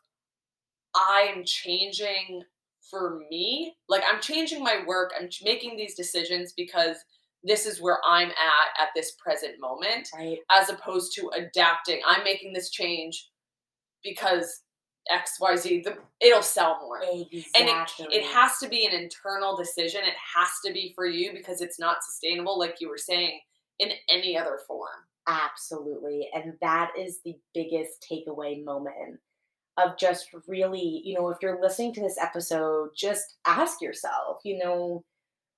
i'm 0.96 1.44
changing 1.44 2.42
for 2.90 3.20
me. 3.30 3.76
Like 3.88 4.02
i'm 4.10 4.20
changing 4.20 4.64
my 4.64 4.82
work 4.86 5.12
i'm 5.18 5.28
making 5.44 5.76
these 5.76 5.94
decisions 5.94 6.52
because 6.56 6.96
this 7.44 7.66
is 7.66 7.80
where 7.80 7.98
i'm 8.06 8.28
at 8.28 8.82
at 8.82 8.88
this 8.94 9.12
present 9.12 9.54
moment 9.60 10.08
Right. 10.16 10.38
as 10.50 10.68
opposed 10.68 11.14
to 11.16 11.30
adapting 11.34 12.00
i'm 12.06 12.24
making 12.24 12.52
this 12.52 12.70
change 12.70 13.28
because 14.04 14.62
xyz 15.10 15.82
the, 15.84 15.96
it'll 16.20 16.42
sell 16.42 16.78
more 16.82 17.00
Exactly. 17.32 17.44
and 17.54 17.68
it, 17.68 18.22
it 18.22 18.24
has 18.24 18.58
to 18.58 18.68
be 18.68 18.86
an 18.86 18.92
internal 18.92 19.56
decision 19.56 20.02
it 20.04 20.14
has 20.36 20.48
to 20.64 20.72
be 20.72 20.92
for 20.94 21.06
you 21.06 21.32
because 21.32 21.60
it's 21.60 21.78
not 21.78 22.04
sustainable 22.04 22.58
like 22.58 22.76
you 22.80 22.88
were 22.88 22.98
saying 22.98 23.40
in 23.78 23.90
any 24.10 24.36
other 24.36 24.58
form 24.66 24.88
Absolutely. 25.28 26.28
And 26.34 26.54
that 26.60 26.90
is 26.98 27.20
the 27.24 27.36
biggest 27.54 28.04
takeaway 28.10 28.64
moment 28.64 29.20
of 29.78 29.96
just 29.96 30.26
really, 30.48 31.02
you 31.04 31.14
know, 31.14 31.28
if 31.28 31.38
you're 31.40 31.60
listening 31.60 31.92
to 31.94 32.00
this 32.00 32.18
episode, 32.20 32.88
just 32.96 33.36
ask 33.46 33.80
yourself, 33.80 34.38
you 34.44 34.58
know, 34.58 35.04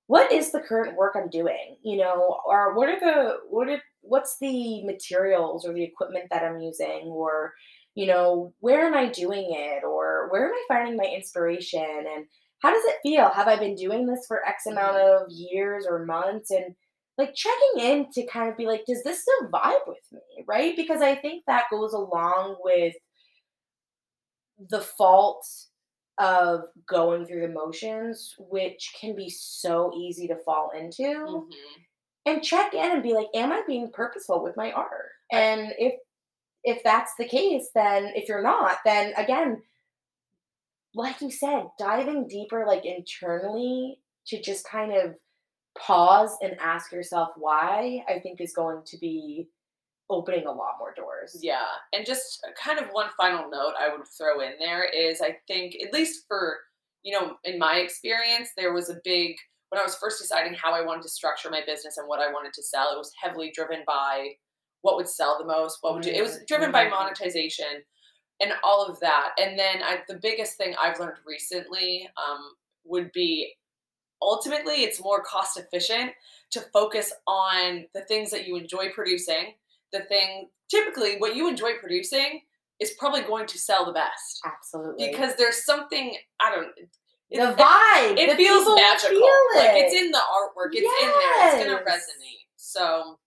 what 0.07 0.31
is 0.31 0.51
the 0.51 0.59
current 0.59 0.97
work 0.97 1.15
I'm 1.15 1.29
doing? 1.29 1.77
You 1.83 1.97
know, 1.97 2.39
or 2.45 2.75
what 2.75 2.89
are 2.89 2.99
the 2.99 3.37
what 3.49 3.69
are 3.69 3.81
what's 4.01 4.37
the 4.39 4.83
materials 4.85 5.65
or 5.65 5.73
the 5.73 5.83
equipment 5.83 6.25
that 6.31 6.43
I'm 6.43 6.59
using 6.59 7.07
or 7.07 7.53
you 7.95 8.07
know, 8.07 8.53
where 8.59 8.87
am 8.87 8.95
I 8.95 9.09
doing 9.09 9.49
it 9.51 9.83
or 9.83 10.27
where 10.31 10.47
am 10.47 10.53
I 10.53 10.65
finding 10.67 10.97
my 10.97 11.05
inspiration 11.05 11.83
and 11.83 12.25
how 12.63 12.73
does 12.73 12.83
it 12.85 12.99
feel? 13.03 13.29
Have 13.29 13.47
I 13.47 13.59
been 13.59 13.75
doing 13.75 14.07
this 14.07 14.25
for 14.27 14.45
X 14.47 14.65
amount 14.65 14.95
mm-hmm. 14.95 15.25
of 15.25 15.31
years 15.31 15.85
or 15.87 16.05
months 16.05 16.49
and 16.49 16.75
like 17.17 17.35
checking 17.35 17.79
in 17.79 18.07
to 18.13 18.25
kind 18.25 18.49
of 18.49 18.57
be 18.57 18.65
like, 18.65 18.85
does 18.87 19.03
this 19.03 19.21
still 19.21 19.49
vibe 19.51 19.85
with 19.85 19.99
me? 20.11 20.43
Right? 20.47 20.75
Because 20.75 21.01
I 21.01 21.15
think 21.15 21.43
that 21.45 21.65
goes 21.69 21.93
along 21.93 22.57
with 22.63 22.95
the 24.69 24.81
fault 24.81 25.45
of 26.17 26.65
going 26.87 27.25
through 27.25 27.41
the 27.41 27.53
motions, 27.53 28.35
which 28.37 28.93
can 28.99 29.15
be 29.15 29.29
so 29.29 29.91
easy 29.95 30.27
to 30.27 30.35
fall 30.37 30.69
into. 30.71 31.03
Mhm. 31.03 31.49
And 32.25 32.43
check 32.43 32.73
in 32.73 32.91
and 32.91 33.03
be 33.03 33.13
like, 33.13 33.27
am 33.33 33.51
I 33.51 33.63
being 33.67 33.91
purposeful 33.91 34.41
with 34.43 34.55
my 34.55 34.71
art? 34.71 35.11
And 35.31 35.73
if 35.77 35.99
if 36.63 36.81
that's 36.83 37.13
the 37.15 37.27
case, 37.27 37.69
then 37.75 38.13
if 38.15 38.29
you're 38.29 38.41
not, 38.41 38.77
then 38.85 39.13
again, 39.17 39.61
like 40.95 41.19
you 41.21 41.29
said, 41.29 41.69
diving 41.77 42.27
deeper 42.27 42.65
like 42.65 42.85
internally 42.85 43.99
to 44.27 44.41
just 44.41 44.65
kind 44.65 44.93
of 44.93 45.15
pause 45.77 46.37
and 46.41 46.57
ask 46.61 46.91
yourself 46.91 47.29
why, 47.35 48.05
I 48.07 48.19
think 48.19 48.39
is 48.39 48.53
going 48.53 48.83
to 48.85 48.97
be 48.97 49.49
opening 50.09 50.45
a 50.45 50.51
lot 50.51 50.75
more 50.79 50.93
doors. 50.95 51.37
yeah 51.41 51.65
and 51.93 52.05
just 52.05 52.45
kind 52.61 52.79
of 52.79 52.87
one 52.91 53.07
final 53.17 53.49
note 53.49 53.73
i 53.79 53.89
would 53.89 54.05
throw 54.07 54.41
in 54.41 54.51
there 54.59 54.83
is 54.83 55.21
i 55.21 55.35
think 55.47 55.75
at 55.85 55.93
least 55.93 56.25
for 56.27 56.57
you 57.03 57.17
know 57.17 57.37
in 57.45 57.57
my 57.57 57.77
experience 57.77 58.49
there 58.57 58.73
was 58.73 58.89
a 58.89 58.99
big 59.03 59.35
when 59.69 59.79
i 59.79 59.83
was 59.83 59.95
first 59.95 60.19
deciding 60.21 60.53
how 60.53 60.73
i 60.73 60.81
wanted 60.81 61.01
to 61.01 61.09
structure 61.09 61.49
my 61.49 61.61
business 61.65 61.97
and 61.97 62.07
what 62.07 62.19
i 62.19 62.31
wanted 62.31 62.53
to 62.53 62.61
sell 62.63 62.91
it 62.93 62.97
was 62.97 63.11
heavily 63.21 63.51
driven 63.55 63.79
by 63.87 64.29
what 64.81 64.97
would 64.97 65.07
sell 65.09 65.37
the 65.39 65.45
most 65.45 65.77
what 65.81 65.93
would 65.93 66.03
do 66.03 66.09
it 66.11 66.21
was 66.21 66.39
driven 66.47 66.71
by 66.71 66.85
Mhm. 66.85 66.91
monetization 66.91 67.83
and 68.41 68.51
all 68.63 68.85
of 68.85 68.99
that 68.99 69.29
and 69.39 69.57
then 69.57 69.81
I, 69.83 69.99
the 70.07 70.19
biggest 70.21 70.57
thing 70.57 70.75
i've 70.81 70.99
learned 70.99 71.17
recently 71.25 72.09
um, 72.17 72.55
would 72.83 73.11
be 73.13 73.53
ultimately 74.21 74.83
it's 74.83 75.01
more 75.01 75.21
cost 75.23 75.57
efficient 75.57 76.11
to 76.51 76.61
focus 76.73 77.13
on 77.27 77.85
the 77.93 78.01
things 78.01 78.31
that 78.31 78.45
you 78.47 78.55
enjoy 78.57 78.89
producing 78.91 79.53
the 79.93 80.01
thing 80.01 80.49
typically 80.69 81.17
what 81.17 81.35
you 81.35 81.47
enjoy 81.47 81.71
producing 81.79 82.41
is 82.81 82.91
probably 82.99 83.21
going 83.21 83.45
to 83.47 83.57
sell 83.57 83.85
the 83.85 83.93
best 83.93 84.41
Absolutely. 84.45 85.09
because 85.11 85.35
there's 85.37 85.63
something 85.65 86.15
i 86.41 86.53
don't 86.53 86.67
the 87.31 87.49
it- 87.51 87.57
vibe. 87.57 88.17
it 88.17 88.29
the 88.31 88.35
feels 88.35 88.65
magical 88.75 89.17
Feel 89.17 89.41
like 89.55 89.71
it's 89.75 89.93
in 89.95 90.11
the 90.11 90.17
artwork 90.17 90.69
it's 90.73 91.03
in 91.03 91.07
there 91.09 91.47
it's 91.55 91.63
going 91.65 91.77
to 91.77 91.83
resonate 91.83 92.45
so 92.57 93.17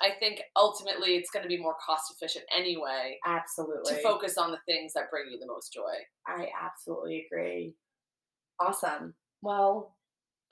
i 0.00 0.10
think 0.20 0.40
ultimately 0.56 1.16
it's 1.16 1.30
going 1.30 1.42
to 1.42 1.48
be 1.48 1.58
more 1.58 1.74
cost 1.84 2.12
efficient 2.14 2.44
anyway 2.56 3.18
Absolutely. 3.26 3.94
to 3.94 4.02
focus 4.02 4.38
on 4.38 4.50
the 4.50 4.58
things 4.66 4.92
that 4.94 5.10
bring 5.10 5.24
you 5.30 5.38
the 5.38 5.46
most 5.46 5.72
joy 5.72 5.94
I 6.26 6.48
absolutely 6.62 7.26
agree. 7.26 7.74
Awesome. 8.60 9.14
Well, 9.42 9.96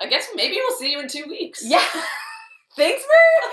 i 0.01 0.07
guess 0.07 0.29
maybe 0.35 0.55
we'll 0.57 0.77
see 0.79 0.91
you 0.93 1.01
in 1.01 1.09
two 1.09 1.25
weeks 1.29 1.63
yeah. 1.65 1.85
thanks 2.77 3.03
for 3.03 3.51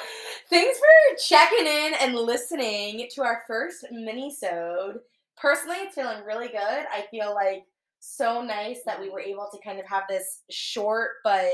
thanks 0.49 0.77
for 0.79 1.17
checking 1.27 1.65
in 1.67 1.93
and 2.01 2.15
listening 2.15 3.07
to 3.13 3.23
our 3.23 3.43
first 3.47 3.85
mini-sode. 3.91 4.99
Personally, 5.35 5.77
it's 5.81 5.95
feeling 5.95 6.23
really 6.25 6.47
good. 6.47 6.57
I 6.59 7.05
feel 7.11 7.33
like 7.33 7.63
so 7.99 8.41
nice 8.41 8.79
that 8.85 8.99
we 8.99 9.09
were 9.09 9.19
able 9.19 9.49
to 9.51 9.59
kind 9.63 9.79
of 9.79 9.85
have 9.87 10.03
this 10.07 10.43
short 10.49 11.09
but 11.23 11.53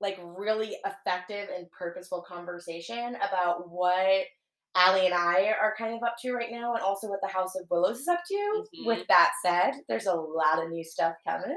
like 0.00 0.18
really 0.22 0.76
effective 0.84 1.48
and 1.56 1.70
purposeful 1.70 2.22
conversation 2.22 3.16
about 3.16 3.70
what 3.70 4.24
Allie 4.74 5.06
and 5.06 5.14
I 5.14 5.54
are 5.60 5.74
kind 5.78 5.94
of 5.94 6.02
up 6.02 6.16
to 6.22 6.32
right 6.32 6.50
now 6.50 6.74
and 6.74 6.82
also 6.82 7.08
what 7.08 7.20
the 7.22 7.28
House 7.28 7.54
of 7.54 7.66
Willows 7.70 8.00
is 8.00 8.08
up 8.08 8.20
to. 8.26 8.64
Mhm. 8.76 8.86
With 8.86 9.06
that 9.08 9.32
said, 9.42 9.74
there's 9.88 10.06
a 10.06 10.14
lot 10.14 10.62
of 10.62 10.70
new 10.70 10.82
stuff 10.82 11.14
coming 11.26 11.56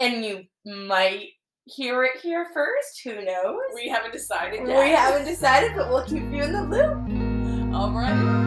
and 0.00 0.24
you 0.24 0.44
might 0.64 1.28
hear 1.70 2.04
it 2.04 2.20
here 2.20 2.46
first. 2.52 3.00
Who 3.04 3.24
knows? 3.24 3.60
we 3.74 3.88
haven't 3.88 4.12
decided 4.12 4.66
yet. 4.66 4.84
We 4.84 4.90
haven't 4.90 5.26
decided, 5.26 5.72
but 5.76 5.88
we'll 5.88 6.04
keep 6.04 6.24
you 6.32 6.42
in 6.42 6.52
the 6.52 6.62
loop. 6.62 7.74
all 7.74 7.92
right 7.92 8.39